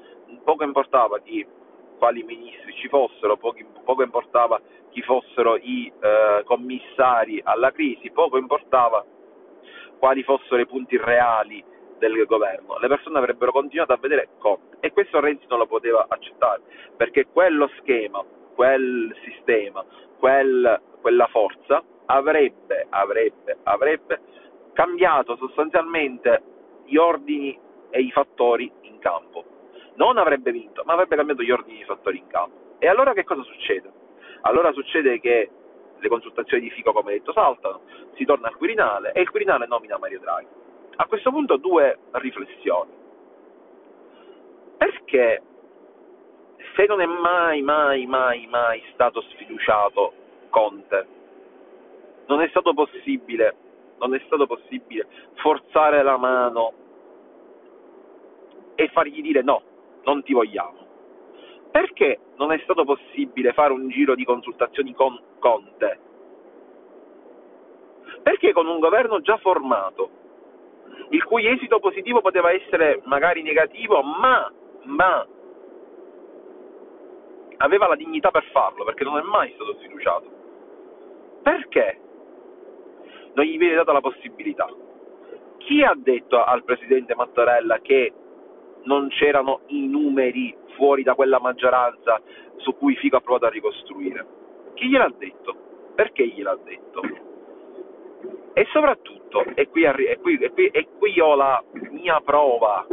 poco 0.44 0.64
importava 0.64 1.18
chi, 1.18 1.44
quali 1.98 2.22
ministri 2.22 2.72
ci 2.74 2.88
fossero, 2.88 3.36
poco, 3.36 3.58
poco 3.84 4.02
importava 4.02 4.60
chi 4.90 5.02
fossero 5.02 5.56
i 5.56 5.92
eh, 6.00 6.42
commissari 6.44 7.40
alla 7.42 7.72
crisi, 7.72 8.10
poco 8.12 8.38
importava 8.38 9.04
quali 9.98 10.22
fossero 10.22 10.60
i 10.60 10.66
punti 10.66 10.96
reali 10.96 11.64
del 11.98 12.24
governo. 12.26 12.78
Le 12.78 12.88
persone 12.88 13.18
avrebbero 13.18 13.52
continuato 13.52 13.92
a 13.92 13.98
vedere 14.00 14.28
Conte 14.38 14.76
e 14.80 14.92
questo 14.92 15.20
Renzi 15.20 15.46
non 15.48 15.58
lo 15.58 15.66
poteva 15.66 16.06
accettare 16.08 16.62
perché 16.96 17.26
quello 17.26 17.68
schema, 17.78 18.24
quel 18.54 19.14
sistema, 19.24 19.84
quel, 20.18 20.80
quella 21.00 21.26
forza 21.26 21.82
avrebbe, 22.06 22.86
avrebbe, 22.88 23.58
avrebbe 23.64 24.20
cambiato 24.72 25.36
sostanzialmente 25.36 26.42
gli 26.84 26.96
ordini 26.96 27.58
e 27.90 28.00
i 28.00 28.10
fattori 28.10 28.70
in 28.82 28.98
campo. 28.98 29.44
Non 29.94 30.18
avrebbe 30.18 30.52
vinto, 30.52 30.82
ma 30.84 30.92
avrebbe 30.92 31.16
cambiato 31.16 31.42
gli 31.42 31.50
ordini 31.50 31.78
e 31.78 31.82
i 31.82 31.86
fattori 31.86 32.18
in 32.18 32.26
campo. 32.26 32.76
E 32.78 32.86
allora 32.86 33.12
che 33.12 33.24
cosa 33.24 33.42
succede? 33.42 33.90
Allora 34.42 34.72
succede 34.72 35.18
che 35.20 35.50
le 35.98 36.08
consultazioni 36.08 36.62
di 36.62 36.70
Fico, 36.70 36.92
come 36.92 37.12
detto, 37.12 37.32
saltano, 37.32 37.80
si 38.14 38.24
torna 38.24 38.48
al 38.48 38.56
Quirinale 38.56 39.12
e 39.12 39.22
il 39.22 39.30
Quirinale 39.30 39.66
nomina 39.66 39.98
Mario 39.98 40.20
Draghi. 40.20 40.46
A 40.96 41.06
questo 41.06 41.30
punto 41.30 41.56
due 41.56 41.98
riflessioni. 42.12 42.90
Perché 44.78 45.42
se 46.74 46.86
non 46.86 47.00
è 47.00 47.06
mai, 47.06 47.62
mai, 47.62 48.06
mai, 48.06 48.46
mai 48.46 48.82
stato 48.92 49.20
sfiduciato 49.22 50.12
Conte, 50.50 51.06
non 52.26 52.40
è 52.40 52.48
stato 52.48 52.72
possibile, 52.74 53.56
non 53.98 54.14
è 54.14 54.22
stato 54.26 54.46
possibile 54.46 55.06
forzare 55.34 56.02
la 56.02 56.16
mano 56.16 56.72
e 58.74 58.88
fargli 58.88 59.20
dire 59.22 59.42
no, 59.42 59.62
non 60.04 60.22
ti 60.22 60.32
vogliamo. 60.32 60.84
Perché 61.70 62.20
non 62.36 62.52
è 62.52 62.58
stato 62.60 62.84
possibile 62.84 63.52
fare 63.52 63.72
un 63.72 63.88
giro 63.88 64.14
di 64.14 64.24
consultazioni 64.24 64.94
con 64.94 65.18
Conte? 65.38 66.00
Perché 68.22 68.52
con 68.52 68.66
un 68.66 68.78
governo 68.78 69.20
già 69.20 69.36
formato, 69.38 70.15
il 71.10 71.24
cui 71.24 71.46
esito 71.46 71.78
positivo 71.78 72.20
poteva 72.20 72.52
essere 72.52 73.00
magari 73.04 73.42
negativo, 73.42 74.02
ma, 74.02 74.52
ma 74.84 75.26
aveva 77.58 77.86
la 77.86 77.96
dignità 77.96 78.30
per 78.30 78.44
farlo, 78.52 78.84
perché 78.84 79.04
non 79.04 79.18
è 79.18 79.22
mai 79.22 79.52
stato 79.54 79.74
sfiduciato. 79.78 80.30
Perché 81.42 82.00
non 83.34 83.44
gli 83.44 83.56
viene 83.58 83.74
data 83.74 83.92
la 83.92 84.00
possibilità? 84.00 84.68
Chi 85.58 85.82
ha 85.82 85.94
detto 85.96 86.42
al 86.42 86.64
presidente 86.64 87.14
Mattarella 87.14 87.78
che 87.80 88.12
non 88.84 89.08
c'erano 89.08 89.60
i 89.66 89.86
numeri 89.88 90.56
fuori 90.76 91.02
da 91.02 91.14
quella 91.14 91.40
maggioranza 91.40 92.20
su 92.56 92.76
cui 92.76 92.94
Fico 92.96 93.16
ha 93.16 93.20
provato 93.20 93.46
a 93.46 93.50
ricostruire? 93.50 94.26
Chi 94.74 94.88
gliel'ha 94.88 95.12
detto? 95.16 95.54
Perché 95.94 96.26
gliel'ha 96.26 96.56
detto? 96.62 97.00
E 98.58 98.66
soprattutto, 98.72 99.44
e 99.54 99.68
qui, 99.68 99.84
e 99.84 100.18
qui, 100.18 100.38
e 100.38 100.50
qui, 100.50 100.66
e 100.68 100.88
qui 100.98 101.20
ho 101.20 101.34
la 101.34 101.62
mia 101.90 102.22
prova 102.24 102.86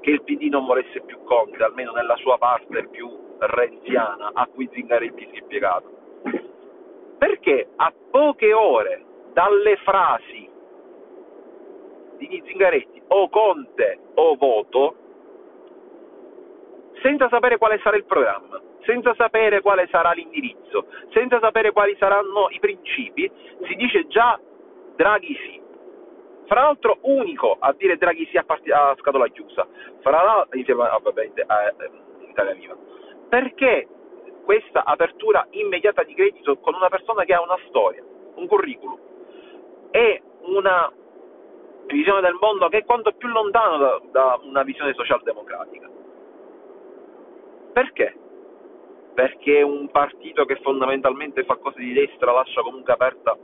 che 0.00 0.10
il 0.10 0.24
PD 0.24 0.48
non 0.50 0.66
volesse 0.66 1.02
più 1.02 1.22
Conte, 1.22 1.62
almeno 1.62 1.92
nella 1.92 2.16
sua 2.16 2.36
parte 2.36 2.88
più 2.88 3.08
renziana 3.38 4.32
a 4.34 4.44
cui 4.48 4.68
Zingaretti 4.72 5.28
si 5.30 5.38
è 5.38 5.44
piegato. 5.44 5.88
Perché 7.16 7.68
a 7.76 7.92
poche 8.10 8.52
ore 8.52 9.04
dalle 9.32 9.76
frasi 9.84 10.50
di 12.16 12.42
Zingaretti 12.44 13.02
o 13.06 13.28
Conte 13.28 14.00
o 14.14 14.34
voto, 14.34 14.96
senza 17.02 17.28
sapere 17.28 17.56
quale 17.56 17.78
sarà 17.84 17.96
il 17.96 18.04
programma, 18.04 18.60
senza 18.80 19.14
sapere 19.14 19.60
quale 19.60 19.86
sarà 19.92 20.10
l'indirizzo, 20.10 20.86
senza 21.12 21.38
sapere 21.38 21.70
quali 21.70 21.94
saranno 22.00 22.48
i 22.50 22.58
principi, 22.58 23.30
si 23.62 23.76
dice 23.76 24.08
già 24.08 24.36
Draghi 24.96 25.34
sì. 25.34 25.60
Fra 26.46 26.62
l'altro 26.62 26.98
unico 27.02 27.56
a 27.58 27.72
dire 27.72 27.96
Draghi 27.96 28.26
sì 28.26 28.36
a, 28.36 28.44
part- 28.44 28.70
a 28.70 28.94
scatola 28.98 29.28
chiusa, 29.28 29.66
fra 30.00 30.22
l'altro, 30.22 30.58
insieme 30.58 30.82
a 30.82 31.00
eh, 31.00 31.90
Italia 32.28 32.54
Viva 32.54 32.76
perché 33.32 33.88
questa 34.44 34.84
apertura 34.84 35.46
immediata 35.52 36.02
di 36.02 36.12
credito 36.12 36.58
con 36.58 36.74
una 36.74 36.90
persona 36.90 37.24
che 37.24 37.32
ha 37.32 37.40
una 37.40 37.56
storia, 37.68 38.04
un 38.34 38.46
curriculum 38.46 38.98
e 39.90 40.22
una 40.42 40.92
visione 41.86 42.20
del 42.20 42.36
mondo 42.38 42.68
che 42.68 42.78
è 42.78 42.84
quanto 42.84 43.12
più 43.12 43.28
lontano 43.28 43.78
da, 43.78 44.00
da 44.10 44.40
una 44.42 44.62
visione 44.64 44.92
socialdemocratica. 44.92 45.88
Perché? 47.72 48.16
Perché 49.14 49.62
un 49.62 49.88
partito 49.88 50.44
che 50.44 50.56
fondamentalmente 50.56 51.44
fa 51.44 51.56
cose 51.56 51.78
di 51.78 51.94
destra 51.94 52.32
lascia 52.32 52.60
comunque 52.60 52.92
aperta 52.92 53.34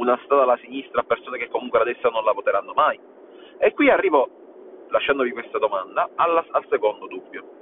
una 0.00 0.18
strada 0.24 0.42
alla 0.42 0.58
sinistra 0.58 1.00
a 1.00 1.04
persone 1.04 1.38
che 1.38 1.48
comunque 1.48 1.78
la 1.78 1.84
destra 1.84 2.10
non 2.10 2.24
la 2.24 2.32
voteranno 2.32 2.72
mai. 2.74 2.98
E 3.58 3.72
qui 3.72 3.90
arrivo, 3.90 4.28
lasciandovi 4.88 5.30
questa 5.32 5.58
domanda, 5.58 6.10
alla, 6.16 6.44
al 6.50 6.64
secondo 6.68 7.06
dubbio 7.06 7.58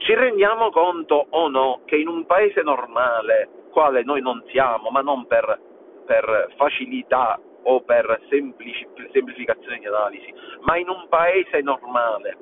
ci 0.00 0.14
rendiamo 0.14 0.70
conto 0.70 1.26
o 1.28 1.48
no 1.48 1.82
che 1.84 1.96
in 1.96 2.08
un 2.08 2.24
paese 2.24 2.62
normale, 2.62 3.48
quale 3.70 4.02
noi 4.02 4.20
non 4.20 4.42
siamo, 4.48 4.90
ma 4.90 5.00
non 5.00 5.26
per, 5.26 5.60
per 6.06 6.54
facilità 6.56 7.38
o 7.62 7.82
per 7.82 8.20
semplici, 8.28 8.86
semplificazione 9.12 9.78
di 9.78 9.86
analisi, 9.86 10.32
ma 10.62 10.78
in 10.78 10.88
un 10.88 11.06
paese 11.08 11.60
normale 11.60 12.36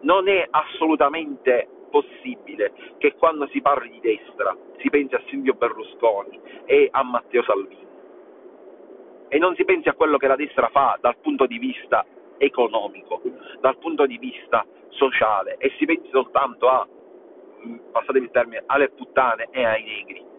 non 0.00 0.28
è 0.28 0.46
assolutamente 0.50 1.68
possibile 1.94 2.72
che 2.98 3.14
quando 3.14 3.46
si 3.52 3.60
parli 3.60 3.88
di 3.88 4.00
destra 4.00 4.56
si 4.78 4.90
pensi 4.90 5.14
a 5.14 5.22
Silvio 5.28 5.54
Berlusconi 5.54 6.40
e 6.64 6.88
a 6.90 7.04
Matteo 7.04 7.44
Salvini 7.44 7.86
e 9.28 9.38
non 9.38 9.54
si 9.54 9.64
pensi 9.64 9.88
a 9.88 9.94
quello 9.94 10.16
che 10.16 10.26
la 10.26 10.34
destra 10.34 10.68
fa 10.70 10.98
dal 11.00 11.16
punto 11.18 11.46
di 11.46 11.58
vista 11.58 12.04
economico, 12.38 13.22
dal 13.60 13.78
punto 13.78 14.06
di 14.06 14.18
vista 14.18 14.66
sociale 14.88 15.56
e 15.58 15.72
si 15.78 15.84
pensi 15.84 16.08
soltanto 16.10 16.68
a 16.68 16.86
passatemi 17.92 18.24
il 18.24 18.30
termine, 18.32 18.64
alle 18.66 18.90
puttane 18.90 19.46
e 19.52 19.64
ai 19.64 19.84
negri. 19.84 20.33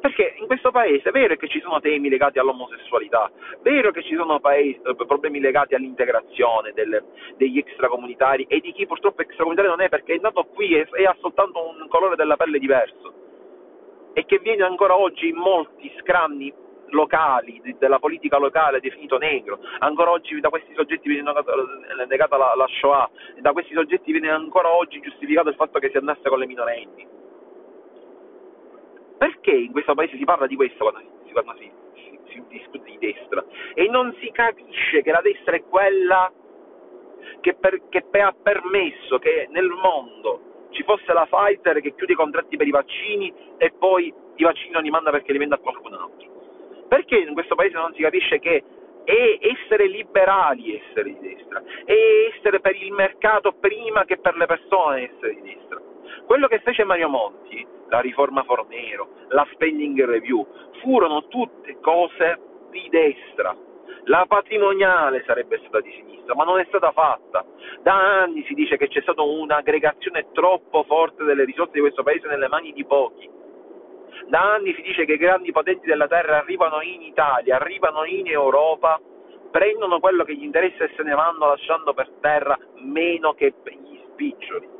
Perché 0.00 0.34
in 0.38 0.46
questo 0.46 0.70
paese 0.70 1.10
è 1.10 1.12
vero 1.12 1.36
che 1.36 1.46
ci 1.46 1.60
sono 1.60 1.78
temi 1.78 2.08
legati 2.08 2.38
all'omosessualità, 2.38 3.30
è 3.52 3.58
vero 3.60 3.90
che 3.90 4.02
ci 4.02 4.14
sono 4.14 4.40
paesi, 4.40 4.80
eh, 4.82 4.94
problemi 5.06 5.40
legati 5.40 5.74
all'integrazione 5.74 6.72
del, 6.72 7.04
degli 7.36 7.58
extracomunitari 7.58 8.46
e 8.48 8.60
di 8.60 8.72
chi 8.72 8.86
purtroppo 8.86 9.20
extracomunitario 9.20 9.70
non 9.70 9.84
è 9.84 9.90
perché 9.90 10.14
è 10.14 10.18
nato 10.18 10.44
qui 10.44 10.74
e, 10.74 10.88
e 10.92 11.04
ha 11.04 11.14
soltanto 11.20 11.68
un 11.68 11.86
colore 11.88 12.16
della 12.16 12.36
pelle 12.36 12.58
diverso. 12.58 13.12
E 14.14 14.24
che 14.24 14.38
viene 14.38 14.62
ancora 14.62 14.96
oggi 14.96 15.28
in 15.28 15.36
molti 15.36 15.92
scranni 16.00 16.52
locali, 16.90 17.60
della 17.78 17.98
politica 17.98 18.38
locale 18.38 18.80
definito 18.80 19.18
negro, 19.18 19.60
ancora 19.80 20.10
oggi 20.10 20.40
da 20.40 20.48
questi 20.48 20.72
soggetti 20.74 21.08
viene 21.08 21.30
negata 22.08 22.36
la, 22.38 22.54
la 22.56 22.66
Shoah, 22.66 23.08
da 23.40 23.52
questi 23.52 23.74
soggetti 23.74 24.12
viene 24.12 24.30
ancora 24.30 24.74
oggi 24.74 24.98
giustificato 25.00 25.50
il 25.50 25.56
fatto 25.56 25.78
che 25.78 25.90
si 25.90 25.98
andasse 25.98 26.28
con 26.28 26.38
le 26.38 26.46
minorenni. 26.46 27.19
Perché 29.20 29.50
in 29.50 29.72
questo 29.72 29.92
paese 29.92 30.16
si 30.16 30.24
parla 30.24 30.46
di 30.46 30.56
questo 30.56 30.82
quando 30.82 31.00
si, 31.26 31.32
quando 31.32 31.54
si, 31.58 31.70
si, 31.92 32.18
si 32.30 32.42
discute 32.48 32.90
di 32.90 32.96
destra? 32.98 33.44
E 33.74 33.86
non 33.88 34.16
si 34.18 34.30
capisce 34.30 35.02
che 35.02 35.10
la 35.10 35.20
destra 35.20 35.56
è 35.56 35.62
quella 35.62 36.32
che, 37.42 37.52
per, 37.52 37.82
che 37.90 38.02
ha 38.18 38.32
permesso 38.32 39.18
che 39.18 39.46
nel 39.50 39.68
mondo 39.68 40.68
ci 40.70 40.82
fosse 40.84 41.12
la 41.12 41.28
Pfizer 41.28 41.82
che 41.82 41.94
chiude 41.94 42.14
i 42.14 42.16
contratti 42.16 42.56
per 42.56 42.66
i 42.66 42.70
vaccini 42.70 43.30
e 43.58 43.70
poi 43.78 44.10
i 44.36 44.42
vaccini 44.42 44.70
non 44.70 44.84
li 44.84 44.90
manda 44.90 45.10
perché 45.10 45.32
li 45.32 45.38
vende 45.38 45.56
a 45.56 45.58
qualcun 45.58 45.92
altro. 45.92 46.86
Perché 46.88 47.18
in 47.18 47.34
questo 47.34 47.54
paese 47.54 47.74
non 47.74 47.92
si 47.92 48.00
capisce 48.00 48.38
che 48.38 48.64
è 49.04 49.38
essere 49.38 49.86
liberali 49.86 50.80
essere 50.80 51.12
di 51.12 51.18
destra, 51.20 51.62
è 51.84 52.32
essere 52.34 52.60
per 52.60 52.74
il 52.74 52.90
mercato 52.92 53.52
prima 53.52 54.06
che 54.06 54.16
per 54.16 54.34
le 54.38 54.46
persone 54.46 55.10
essere 55.12 55.34
di 55.34 55.42
destra. 55.42 55.89
Quello 56.26 56.46
che 56.46 56.60
fece 56.60 56.84
Mario 56.84 57.08
Monti, 57.08 57.66
la 57.88 58.00
riforma 58.00 58.42
Fornero, 58.44 59.08
la 59.28 59.46
spending 59.52 60.04
review, 60.04 60.46
furono 60.80 61.26
tutte 61.28 61.78
cose 61.80 62.38
di 62.70 62.88
destra. 62.90 63.56
La 64.04 64.24
patrimoniale 64.26 65.22
sarebbe 65.26 65.58
stata 65.58 65.80
di 65.80 65.92
sinistra, 65.92 66.34
ma 66.34 66.44
non 66.44 66.58
è 66.58 66.64
stata 66.68 66.90
fatta. 66.92 67.44
Da 67.82 68.22
anni 68.22 68.44
si 68.44 68.54
dice 68.54 68.76
che 68.76 68.88
c'è 68.88 69.00
stata 69.02 69.22
un'aggregazione 69.22 70.28
troppo 70.32 70.84
forte 70.84 71.24
delle 71.24 71.44
risorse 71.44 71.72
di 71.72 71.80
questo 71.80 72.02
paese 72.02 72.26
nelle 72.28 72.48
mani 72.48 72.72
di 72.72 72.84
pochi 72.84 73.38
da 74.28 74.54
anni 74.54 74.74
si 74.74 74.82
dice 74.82 75.04
che 75.04 75.14
i 75.14 75.18
grandi 75.18 75.50
potenti 75.50 75.86
della 75.86 76.06
terra 76.06 76.38
arrivano 76.38 76.80
in 76.82 77.02
Italia, 77.02 77.56
arrivano 77.56 78.04
in 78.04 78.28
Europa, 78.28 79.00
prendono 79.50 79.98
quello 79.98 80.24
che 80.24 80.34
gli 80.34 80.44
interessa 80.44 80.84
e 80.84 80.92
se 80.96 81.02
ne 81.02 81.14
vanno 81.14 81.46
lasciando 81.46 81.92
per 81.94 82.10
terra 82.20 82.56
meno 82.76 83.34
che 83.34 83.54
gli 83.64 84.00
spiccioli. 84.12 84.79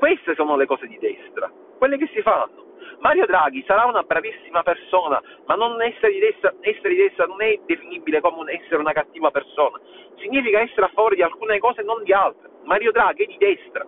Queste 0.00 0.34
sono 0.34 0.56
le 0.56 0.64
cose 0.64 0.86
di 0.86 0.96
destra, 0.98 1.52
quelle 1.76 1.98
che 1.98 2.08
si 2.14 2.22
fanno. 2.22 2.68
Mario 3.00 3.26
Draghi 3.26 3.62
sarà 3.66 3.84
una 3.84 4.02
bravissima 4.02 4.62
persona, 4.62 5.22
ma 5.44 5.54
non 5.56 5.80
essere 5.82 6.12
di 6.12 6.20
destra, 6.20 6.54
essere 6.60 6.88
di 6.88 6.96
destra 6.96 7.26
non 7.26 7.42
è 7.42 7.60
definibile 7.66 8.20
come 8.20 8.50
essere 8.50 8.76
una 8.76 8.92
cattiva 8.92 9.30
persona. 9.30 9.78
Significa 10.16 10.60
essere 10.60 10.86
a 10.86 10.90
favore 10.94 11.16
di 11.16 11.22
alcune 11.22 11.58
cose 11.58 11.82
e 11.82 11.84
non 11.84 12.02
di 12.02 12.14
altre. 12.14 12.48
Mario 12.64 12.92
Draghi 12.92 13.24
è 13.24 13.26
di 13.26 13.36
destra 13.36 13.86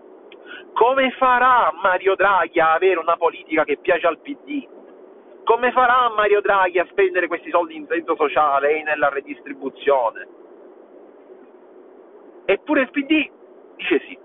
come 0.72 1.10
farà 1.12 1.72
Mario 1.82 2.14
Draghi 2.14 2.60
a 2.60 2.74
avere 2.74 2.98
una 2.98 3.16
politica 3.16 3.64
che 3.64 3.78
piace 3.78 4.06
al 4.06 4.18
PD? 4.18 4.66
Come 5.44 5.72
farà 5.72 6.10
Mario 6.14 6.40
Draghi 6.40 6.78
a 6.78 6.86
spendere 6.90 7.26
questi 7.26 7.50
soldi 7.50 7.74
in 7.74 7.86
senso 7.88 8.14
sociale 8.16 8.78
e 8.78 8.82
nella 8.82 9.08
redistribuzione? 9.08 10.28
Eppure 12.44 12.82
il 12.82 12.90
PD 12.90 13.30
dice 13.76 14.00
sì. 14.06 14.18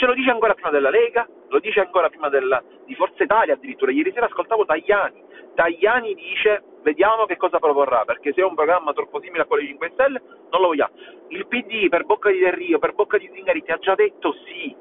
Ce 0.00 0.06
lo 0.06 0.14
dice 0.14 0.30
ancora 0.30 0.54
prima 0.54 0.70
della 0.70 0.88
Lega, 0.88 1.28
lo 1.48 1.58
dice 1.58 1.80
ancora 1.80 2.08
prima 2.08 2.30
della, 2.30 2.62
di 2.86 2.94
Forza 2.94 3.22
Italia 3.22 3.52
addirittura. 3.52 3.92
Ieri 3.92 4.12
sera 4.12 4.24
ascoltavo 4.24 4.64
Tagliani. 4.64 5.22
Tagliani 5.54 6.14
dice 6.14 6.62
vediamo 6.80 7.26
che 7.26 7.36
cosa 7.36 7.58
proporrà, 7.58 8.06
perché 8.06 8.32
se 8.32 8.40
è 8.40 8.44
un 8.44 8.54
programma 8.54 8.94
troppo 8.94 9.20
simile 9.20 9.42
a 9.42 9.44
quello 9.44 9.60
di 9.60 9.68
5 9.68 9.90
Stelle 9.92 10.22
non 10.48 10.62
lo 10.62 10.68
vogliamo. 10.68 10.94
Il 11.28 11.46
PD 11.46 11.90
per 11.90 12.06
bocca 12.06 12.30
di 12.30 12.38
Del 12.38 12.54
Rio, 12.54 12.78
per 12.78 12.94
bocca 12.94 13.18
di 13.18 13.28
Zingaretti 13.30 13.72
ha 13.72 13.76
già 13.76 13.94
detto 13.94 14.32
sì 14.46 14.74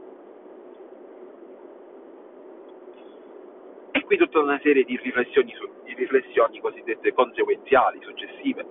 qui 4.06 4.18
tutta 4.18 4.40
una 4.40 4.60
serie 4.64 4.86
di 4.86 4.98
riflessioni, 5.04 5.54
di 5.84 5.94
riflessioni 5.96 6.62
cosiddette 6.62 7.14
conseguenziali, 7.14 8.00
successive. 8.02 8.66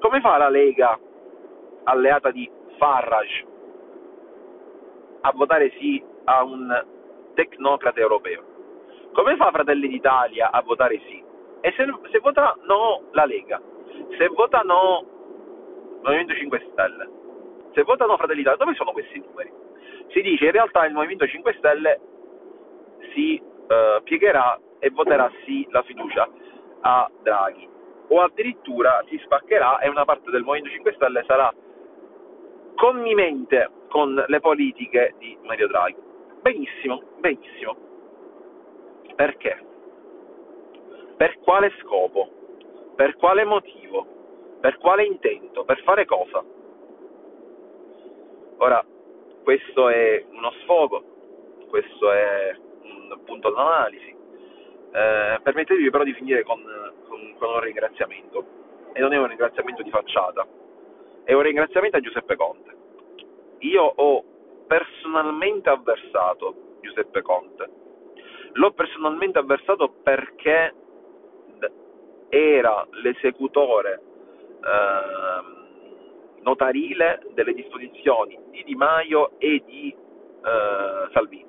Come 0.00 0.20
fa 0.20 0.38
la 0.38 0.48
Lega, 0.48 0.98
alleata 1.84 2.30
di 2.30 2.50
Farage, 2.78 3.49
a 5.20 5.32
votare 5.34 5.70
sì 5.78 6.02
a 6.24 6.42
un 6.42 6.84
tecnocrata 7.34 8.00
europeo? 8.00 8.42
Come 9.12 9.36
fa 9.36 9.50
Fratelli 9.50 9.88
d'Italia 9.88 10.50
a 10.50 10.62
votare 10.62 11.00
sì? 11.06 11.22
E 11.60 11.72
se, 11.76 11.84
se 12.10 12.18
vota 12.20 12.56
no 12.62 13.02
la 13.12 13.24
Lega, 13.24 13.60
se 14.16 14.28
vota 14.28 14.60
no 14.60 15.04
Movimento 16.02 16.34
5 16.34 16.68
Stelle, 16.70 17.08
se 17.74 17.82
vota 17.82 18.06
no 18.06 18.16
Fratelli 18.16 18.38
d'Italia, 18.38 18.64
dove 18.64 18.76
sono 18.76 18.92
questi 18.92 19.18
numeri? 19.18 19.52
Si 20.08 20.20
dice 20.22 20.46
in 20.46 20.52
realtà 20.52 20.86
il 20.86 20.94
Movimento 20.94 21.26
5 21.26 21.54
Stelle 21.58 22.00
si 23.12 23.36
eh, 23.36 24.00
piegherà 24.04 24.58
e 24.78 24.90
voterà 24.90 25.30
sì 25.44 25.66
la 25.70 25.82
fiducia 25.82 26.28
a 26.80 27.10
Draghi 27.22 27.68
o 28.08 28.22
addirittura 28.22 29.04
si 29.08 29.18
spaccherà 29.18 29.78
e 29.78 29.88
una 29.88 30.04
parte 30.04 30.30
del 30.30 30.42
Movimento 30.42 30.74
5 30.74 30.92
Stelle 30.94 31.24
sarà 31.26 31.52
connimente 32.74 33.70
con 33.90 34.24
le 34.26 34.40
politiche 34.40 35.14
di 35.18 35.36
Mario 35.42 35.66
Draghi. 35.66 36.00
Benissimo, 36.40 37.02
benissimo. 37.18 37.76
Perché? 39.16 39.64
Per 41.16 41.38
quale 41.40 41.72
scopo? 41.80 42.30
Per 42.94 43.16
quale 43.16 43.44
motivo? 43.44 44.06
Per 44.60 44.78
quale 44.78 45.04
intento? 45.04 45.64
Per 45.64 45.82
fare 45.82 46.06
cosa? 46.06 46.42
Ora, 48.58 48.84
questo 49.42 49.88
è 49.88 50.24
uno 50.30 50.50
sfogo, 50.62 51.02
questo 51.68 52.12
è 52.12 52.56
un 52.82 53.20
punto 53.24 53.50
d'analisi. 53.50 54.14
Eh, 54.92 55.40
permettetevi 55.42 55.90
però 55.90 56.04
di 56.04 56.12
finire 56.14 56.42
con, 56.44 56.62
con, 57.08 57.34
con 57.38 57.48
un 57.54 57.60
ringraziamento. 57.60 58.58
E 58.92 59.00
non 59.00 59.12
è 59.12 59.18
un 59.18 59.26
ringraziamento 59.26 59.82
di 59.82 59.90
facciata, 59.90 60.46
è 61.24 61.32
un 61.32 61.42
ringraziamento 61.42 61.96
a 61.96 62.00
Giuseppe 62.00 62.36
Conte. 62.36 62.79
Io 63.60 63.82
ho 63.82 64.24
personalmente 64.66 65.68
avversato 65.68 66.78
Giuseppe 66.80 67.22
Conte. 67.22 67.68
L'ho 68.52 68.72
personalmente 68.72 69.38
avversato 69.38 69.88
perché 70.02 70.74
era 72.28 72.86
l'esecutore 73.02 74.00
eh, 74.62 76.42
notarile 76.42 77.20
delle 77.34 77.52
disposizioni 77.52 78.38
di 78.50 78.62
Di 78.64 78.74
Maio 78.74 79.32
e 79.38 79.62
di 79.66 79.94
eh, 79.94 81.12
Salvini. 81.12 81.48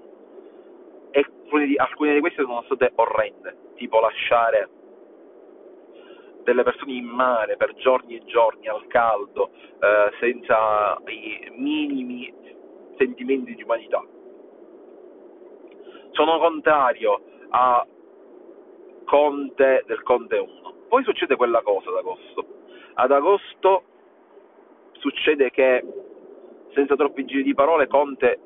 E 1.11 1.25
alcune 1.77 2.13
di, 2.13 2.19
queste 2.19 2.41
sono 2.43 2.63
state 2.63 2.91
orrende, 2.95 3.55
tipo 3.75 3.99
lasciare 3.99 4.69
delle 6.43 6.63
persone 6.63 6.93
in 6.93 7.05
mare 7.05 7.57
per 7.57 7.73
giorni 7.75 8.15
e 8.15 8.25
giorni 8.25 8.67
al 8.67 8.87
caldo, 8.87 9.51
eh, 9.79 10.11
senza 10.19 10.97
i 11.07 11.51
minimi 11.55 12.33
sentimenti 12.97 13.55
di 13.55 13.63
umanità. 13.63 14.03
Sono 16.11 16.39
contrario 16.39 17.21
a 17.49 17.85
Conte 19.05 19.83
del 19.85 20.01
Conte 20.03 20.37
1. 20.37 20.73
Poi 20.87 21.03
succede 21.03 21.35
quella 21.35 21.61
cosa 21.61 21.89
ad 21.89 21.97
agosto. 21.97 22.45
Ad 22.93 23.11
agosto 23.11 23.83
succede 24.93 25.49
che, 25.51 25.83
senza 26.73 26.95
troppi 26.95 27.25
giri 27.25 27.43
di 27.43 27.53
parole, 27.53 27.87
Conte, 27.87 28.39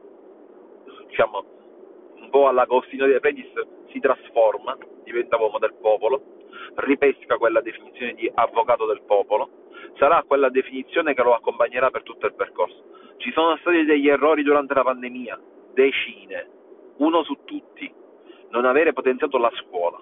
diciamo, 1.07 1.43
un 2.15 2.29
po' 2.29 2.47
all'Agostino 2.47 3.05
De 3.07 3.19
Predis, 3.19 3.51
si 3.91 3.99
trasforma, 3.99 4.77
diventa 5.03 5.37
uomo 5.37 5.59
del 5.59 5.73
popolo, 5.73 6.34
ripesca 6.75 7.37
quella 7.37 7.61
definizione 7.61 8.13
di 8.13 8.29
avvocato 8.33 8.85
del 8.85 9.01
popolo, 9.05 9.49
sarà 9.97 10.23
quella 10.23 10.49
definizione 10.49 11.13
che 11.13 11.23
lo 11.23 11.33
accompagnerà 11.33 11.89
per 11.89 12.03
tutto 12.03 12.25
il 12.25 12.33
percorso. 12.33 12.83
Ci 13.17 13.31
sono 13.31 13.55
stati 13.57 13.85
degli 13.85 14.09
errori 14.09 14.43
durante 14.43 14.73
la 14.73 14.83
pandemia, 14.83 15.39
decine, 15.73 16.49
uno 16.97 17.23
su 17.23 17.37
tutti, 17.45 17.91
non 18.49 18.65
avere 18.65 18.93
potenziato 18.93 19.37
la 19.37 19.51
scuola. 19.55 19.99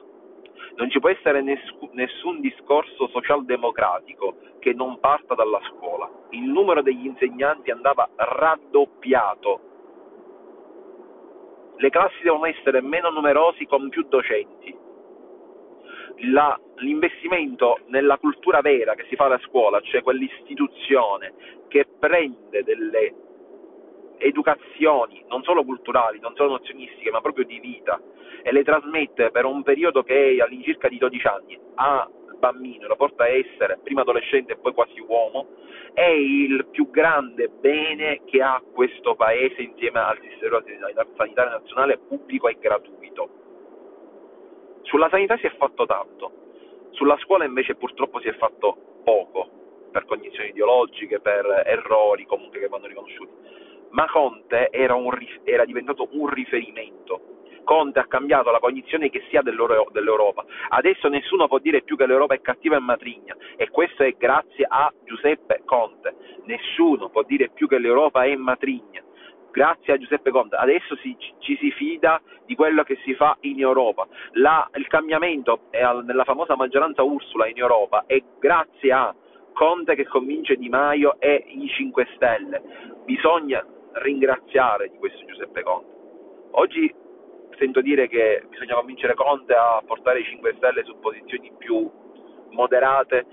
Non 0.76 0.89
ci 0.89 1.00
può 1.00 1.10
essere 1.10 1.42
nessun 1.42 2.42
discorso 2.42 3.08
socialdemocratico 3.08 4.38
che 4.60 4.74
non 4.74 5.00
parta 5.00 5.36
dalla 5.36 5.60
scuola. 5.70 6.10
Il 6.30 6.44
numero 6.44 6.82
degli 6.82 7.06
insegnanti 7.06 7.70
andava 7.70 8.10
raddoppiato. 8.16 9.60
Le 11.78 11.89
classi 11.89 12.24
devono 12.24 12.46
essere 12.46 12.82
meno 12.82 13.10
numerosi 13.12 13.66
con 13.66 13.89
più 13.89 14.04
docenti 14.08 14.83
la, 16.17 16.60
l'investimento 16.78 17.80
nella 17.88 18.17
cultura 18.17 18.62
vera 18.62 18.95
che 18.95 19.06
si 19.10 19.15
fa 19.15 19.26
alla 19.26 19.39
scuola, 19.39 19.80
cioè 19.82 20.02
quell'istituzione 20.02 21.34
che 21.67 21.86
prende 21.99 22.63
delle 22.63 23.13
educazioni 24.17 25.23
non 25.28 25.43
solo 25.43 25.63
culturali, 25.63 26.19
non 26.19 26.36
solo 26.36 26.52
nozionistiche, 26.52 27.12
ma 27.12 27.21
proprio 27.21 27.45
di 27.45 27.60
vita 27.60 27.99
e 28.41 28.52
le 28.52 28.63
trasmette 28.63 29.32
per 29.32 29.45
un 29.45 29.63
periodo 29.63 30.04
che 30.04 30.36
è 30.36 30.39
all'incirca 30.41 30.88
di 30.88 30.97
12 30.97 31.28
anni 31.28 31.60
al 31.76 32.10
bambino, 32.38 32.88
lo 32.88 32.95
porta 32.95 33.23
a 33.23 33.30
essere 33.30 33.80
prima 33.82 34.02
adolescente 34.02 34.54
e 34.54 34.58
poi 34.58 34.73
quasi 34.73 34.99
uomo, 34.99 35.47
è 35.93 36.08
il 36.08 36.67
più 36.71 36.89
grande 36.89 37.47
bene 37.47 38.21
che 38.26 38.41
ha 38.41 38.62
questo 38.73 39.15
paese 39.15 39.62
insieme 39.62 39.99
al 39.99 40.19
sistema 40.21 40.62
sanitario 41.15 41.52
nazionale 41.52 41.99
pubblico 41.99 42.47
e 42.47 42.58
gratuito 42.60 43.42
sulla 44.84 45.10
sanità 45.10 45.38
si 45.38 45.46
è 45.46 45.56
fatto 45.58 45.86
tanto, 45.86 46.32
sulla 46.91 47.17
scuola 47.17 47.46
invece 47.46 47.76
purtroppo 47.76 48.19
si 48.19 48.28
è 48.28 48.34
fatto 48.34 49.02
poco, 49.04 49.50
per 49.91 50.06
cognizioni 50.06 50.50
ideologiche, 50.50 51.19
per 51.19 51.63
errori 51.65 52.26
comunque 52.26 52.60
che 52.60 52.67
vanno 52.67 52.88
riconosciuti. 52.88 53.32
Ma 53.91 54.10
Conte 54.10 54.69
era, 54.72 54.96
un, 54.96 55.12
era 55.43 55.65
diventato 55.65 56.10
un 56.12 56.28
riferimento. 56.28 57.32
Conte 57.63 58.00
ha 58.00 58.08
cambiato 58.08 58.52
la 58.52 58.60
cognizione 58.60 59.10
che 59.10 59.24
si 59.30 59.38
ha 59.38 59.41
dell'Europa. 59.41 60.43
Adesso 60.69 61.08
nessuno 61.08 61.48
può 61.48 61.60
dire 61.60 61.82
più 61.84 61.96
che 61.96 62.06
l'Europa 62.06 62.34
è 62.34 62.41
cattiva 62.41 62.76
e 62.76 62.80
matrigna 62.80 63.38
e 63.56 63.69
questo 63.69 64.04
è 64.04 64.15
grazie 64.17 64.65
a 64.67 64.91
Giuseppe 65.06 65.62
Conte. 65.65 66.15
Nessuno 66.46 67.10
può 67.10 67.22
dire 67.24 67.50
più 67.50 67.67
che 67.67 67.78
l'Europa 67.78 68.24
è 68.24 68.36
matrigna 68.36 69.03
grazie 69.54 69.94
a 69.94 69.98
Giuseppe 69.98 70.32
Conte. 70.32 70.56
Adesso 70.56 70.96
si, 70.98 71.16
ci 71.38 71.56
si 71.58 71.72
fida 71.72 72.20
di 72.46 72.56
quello 72.56 72.84
che 72.84 72.98
si 73.06 73.13
fa 73.13 73.38
in 73.42 73.60
Europa. 73.60 74.08
La, 74.34 74.68
il 74.74 74.88
cambiamento 74.88 75.68
al, 75.72 76.04
nella 76.04 76.24
famosa 76.24 76.56
maggioranza 76.56 77.04
Ursula 77.04 77.48
in 77.48 77.58
Europa 77.58 78.04
è 78.08 78.22
grazie 78.39 78.92
a 78.92 79.16
Conte 79.54 79.94
che 79.94 80.08
convince 80.08 80.56
Di 80.56 80.68
Maio 80.68 81.20
e 81.20 81.44
i 81.48 81.68
5 81.68 82.08
Stelle. 82.16 82.62
Bisogna 83.06 83.63
ringraziare 83.94 84.89
di 84.89 84.98
questo 84.98 85.24
Giuseppe 85.26 85.62
Conte. 85.62 85.92
Oggi 86.52 86.94
sento 87.58 87.82
dire 87.82 88.08
che 88.08 88.44
bisogna 88.50 88.74
convincere 88.74 89.13
Conte 89.13 89.54
a 89.54 89.82
portare 89.86 90.22
i 90.22 90.26
5 90.26 90.56
Stelle 90.58 90.84
su 90.84 91.00
posizioni 91.00 91.52
più 91.56 91.89
moderate, 92.50 93.26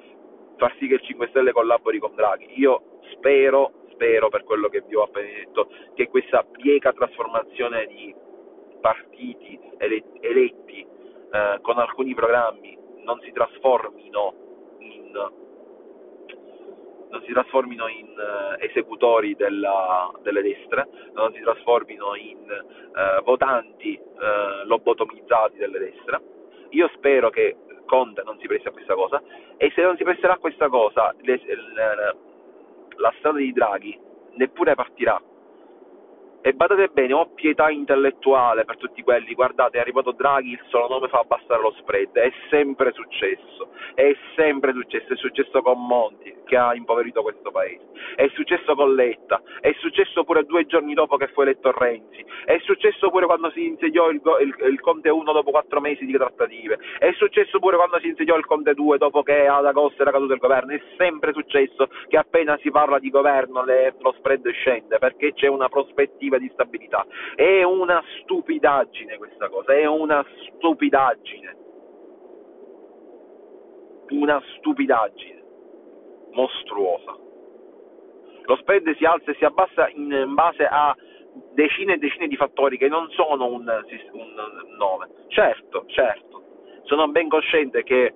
far 0.59 0.75
sì 0.79 0.87
che 0.87 0.95
il 0.95 1.01
5 1.01 1.29
Stelle 1.29 1.53
collabori 1.53 1.99
con 1.99 2.15
Draghi. 2.15 2.53
Io 2.61 2.99
spero 3.13 3.80
spero, 4.01 4.31
per 4.31 4.45
quello 4.45 4.69
che 4.69 4.83
vi 4.87 4.95
ho 4.95 5.03
appena 5.03 5.29
detto, 5.29 5.69
che 5.95 6.09
questa 6.09 6.43
bieca 6.43 6.95
trasformazione 6.95 7.87
di 7.87 8.15
partiti 8.81 9.61
eletti 9.77 10.81
eh, 11.31 11.59
con 11.61 11.79
alcuni 11.79 12.15
programmi 12.15 12.79
non 13.05 13.21
si 13.21 13.31
trasformino 13.31 14.35
in, 14.79 15.31
si 17.27 17.33
trasformino 17.33 17.89
in 17.89 18.07
uh, 18.07 18.63
esecutori 18.63 19.35
della, 19.35 20.11
delle 20.23 20.43
destre, 20.43 20.89
non 21.13 21.33
si 21.35 21.41
trasformino 21.41 22.15
in 22.15 22.39
uh, 22.39 23.23
votanti 23.25 24.01
uh, 24.01 24.67
lobotomizzati 24.67 25.59
delle 25.59 25.79
destre. 25.79 26.21
Io 26.71 26.89
spero 26.95 27.29
che 27.29 27.57
Conte 27.85 28.23
non 28.23 28.39
si 28.39 28.47
presti 28.47 28.69
a 28.69 28.71
questa 28.71 28.95
cosa 28.95 29.21
e 29.57 29.73
se 29.75 29.83
non 29.83 29.97
si 29.97 30.05
presterà 30.05 30.35
a 30.35 30.39
questa 30.39 30.69
cosa 30.69 31.13
le, 31.23 31.41
le, 31.45 32.17
la 33.01 33.13
strada 33.19 33.39
di 33.39 33.53
Draghi 33.53 33.99
neppure 34.35 34.75
partirà. 34.75 35.21
E 36.43 36.55
badate 36.55 36.89
bene, 36.89 37.13
ho 37.13 37.27
pietà 37.35 37.69
intellettuale 37.69 38.65
per 38.65 38.79
tutti 38.79 39.03
quelli, 39.03 39.35
guardate, 39.35 39.77
è 39.77 39.81
arrivato 39.81 40.13
Draghi, 40.13 40.53
il 40.53 40.65
solo 40.69 40.89
nome 40.89 41.09
fa 41.09 41.19
abbassare 41.19 41.61
lo 41.61 41.73
spread, 41.73 42.17
è 42.17 42.33
sempre 42.49 42.93
successo, 42.93 43.69
è 43.95 44.11
sempre 44.37 44.73
successo, 44.73 45.13
è 45.13 45.17
successo 45.17 45.61
con 45.61 45.85
Monti, 45.87 46.35
che 46.51 46.57
ha 46.57 46.75
impoverito 46.75 47.23
questo 47.23 47.53
paese. 47.53 47.87
È 48.17 48.29
successo 48.35 48.75
con 48.75 48.93
Letta, 48.93 49.41
è 49.61 49.73
successo 49.79 50.25
pure 50.25 50.45
due 50.45 50.67
giorni 50.67 50.95
dopo 50.95 51.17
che 51.17 51.29
fu 51.29 51.43
eletto 51.43 51.71
Renzi, 51.71 52.25
è 52.45 52.59
successo 52.65 53.09
pure 53.09 53.27
quando 53.27 53.51
si 53.53 53.65
insediò 53.67 54.11
il, 54.11 54.21
il, 54.41 54.55
il 54.69 54.81
Conte 54.81 55.11
1 55.11 55.33
dopo 55.33 55.53
quattro 55.53 55.81
mesi 55.81 56.05
di 56.05 56.13
trattative, 56.13 56.77
è 56.99 57.13
successo 57.13 57.61
pure 57.61 57.77
quando 57.77 58.01
si 58.01 58.09
insediò 58.09 58.37
il 58.37 58.45
Conte 58.45 58.75
2 58.75 58.99
dopo 58.99 59.23
che 59.23 59.47
ad 59.47 59.65
agosto 59.65 60.03
era 60.03 60.11
caduto 60.11 60.33
il 60.33 60.41
governo, 60.41 60.73
è 60.73 60.83
sempre 60.97 61.33
successo 61.33 61.89
che 62.09 62.17
appena 62.17 62.59
si 62.61 62.71
parla 62.73 62.99
di 62.99 63.11
governo 63.11 63.65
le, 63.65 63.95
lo 64.01 64.13
spread 64.19 64.51
scende 64.51 64.99
perché 64.99 65.33
c'è 65.33 65.47
una 65.47 65.69
prospettiva 65.69 66.37
di 66.37 66.51
stabilità. 66.53 67.07
È 67.37 67.63
una 67.63 68.03
stupidaggine 68.23 69.19
questa 69.19 69.49
cosa, 69.49 69.73
è 69.73 69.87
una 69.87 70.25
stupidaggine. 70.57 71.59
Una 74.09 74.43
stupidaggine 74.57 75.40
mostruosa. 76.33 77.17
Lo 78.43 78.57
spread 78.57 78.95
si 78.97 79.05
alza 79.05 79.31
e 79.31 79.35
si 79.35 79.45
abbassa 79.45 79.89
in 79.91 80.33
base 80.35 80.67
a 80.67 80.95
decine 81.53 81.95
e 81.95 81.99
decine 81.99 82.27
di 82.27 82.37
fattori 82.37 82.77
che 82.77 82.89
non 82.89 83.09
sono 83.11 83.47
un, 83.47 83.67
un 84.13 84.77
nome. 84.77 85.09
Certo, 85.29 85.85
certo, 85.87 86.43
sono 86.83 87.09
ben 87.09 87.29
cosciente 87.29 87.83
che 87.83 88.13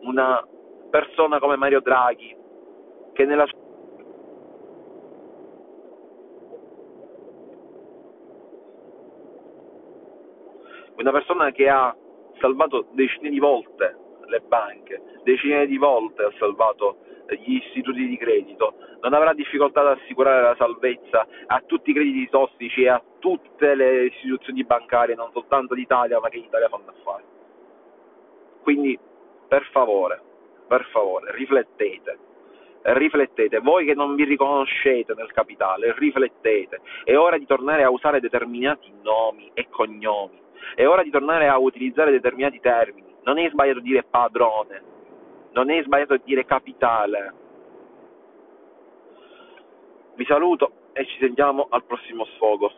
una 0.00 0.44
persona 0.90 1.38
come 1.38 1.56
Mario 1.56 1.80
Draghi, 1.80 2.34
che 3.12 3.24
nella 3.24 3.46
sua 3.46 3.64
una 10.96 11.12
persona 11.12 11.50
che 11.52 11.68
ha 11.68 11.94
salvato 12.40 12.86
decine 12.92 13.28
di 13.30 13.38
volte 13.38 14.05
le 14.26 14.40
banche, 14.40 15.00
decine 15.22 15.66
di 15.66 15.76
volte 15.76 16.24
ha 16.24 16.32
salvato 16.38 16.98
gli 17.28 17.54
istituti 17.54 18.06
di 18.06 18.16
credito, 18.16 18.74
non 19.00 19.12
avrà 19.12 19.32
difficoltà 19.32 19.80
ad 19.80 19.98
assicurare 19.98 20.42
la 20.42 20.54
salvezza 20.56 21.26
a 21.46 21.62
tutti 21.66 21.90
i 21.90 21.94
crediti 21.94 22.28
tossici 22.28 22.82
e 22.82 22.88
a 22.88 23.02
tutte 23.18 23.74
le 23.74 24.06
istituzioni 24.06 24.64
bancarie, 24.64 25.14
non 25.14 25.30
soltanto 25.32 25.74
d'Italia, 25.74 26.20
ma 26.20 26.28
che 26.28 26.38
in 26.38 26.44
Italia 26.44 26.68
fanno 26.68 26.90
affari. 26.90 27.24
Quindi, 28.62 28.98
per 29.48 29.68
favore, 29.72 30.20
per 30.66 30.84
favore, 30.90 31.32
riflettete, 31.32 32.18
riflettete, 32.82 33.60
voi 33.60 33.84
che 33.84 33.94
non 33.94 34.14
vi 34.14 34.24
riconoscete 34.24 35.14
nel 35.14 35.32
capitale, 35.32 35.94
riflettete, 35.96 36.80
è 37.04 37.16
ora 37.16 37.38
di 37.38 37.46
tornare 37.46 37.82
a 37.82 37.90
usare 37.90 38.20
determinati 38.20 38.92
nomi 39.02 39.50
e 39.54 39.68
cognomi, 39.68 40.40
è 40.74 40.86
ora 40.86 41.02
di 41.02 41.10
tornare 41.10 41.48
a 41.48 41.58
utilizzare 41.58 42.10
determinati 42.10 42.60
termini, 42.60 43.05
non 43.26 43.38
è 43.38 43.48
sbagliato 43.50 43.80
dire 43.80 44.04
padrone, 44.04 44.82
non 45.50 45.70
è 45.70 45.82
sbagliato 45.82 46.16
dire 46.24 46.44
capitale. 46.44 47.34
Vi 50.14 50.24
saluto 50.24 50.72
e 50.92 51.04
ci 51.06 51.18
sentiamo 51.18 51.66
al 51.68 51.84
prossimo 51.84 52.24
sfogo. 52.36 52.70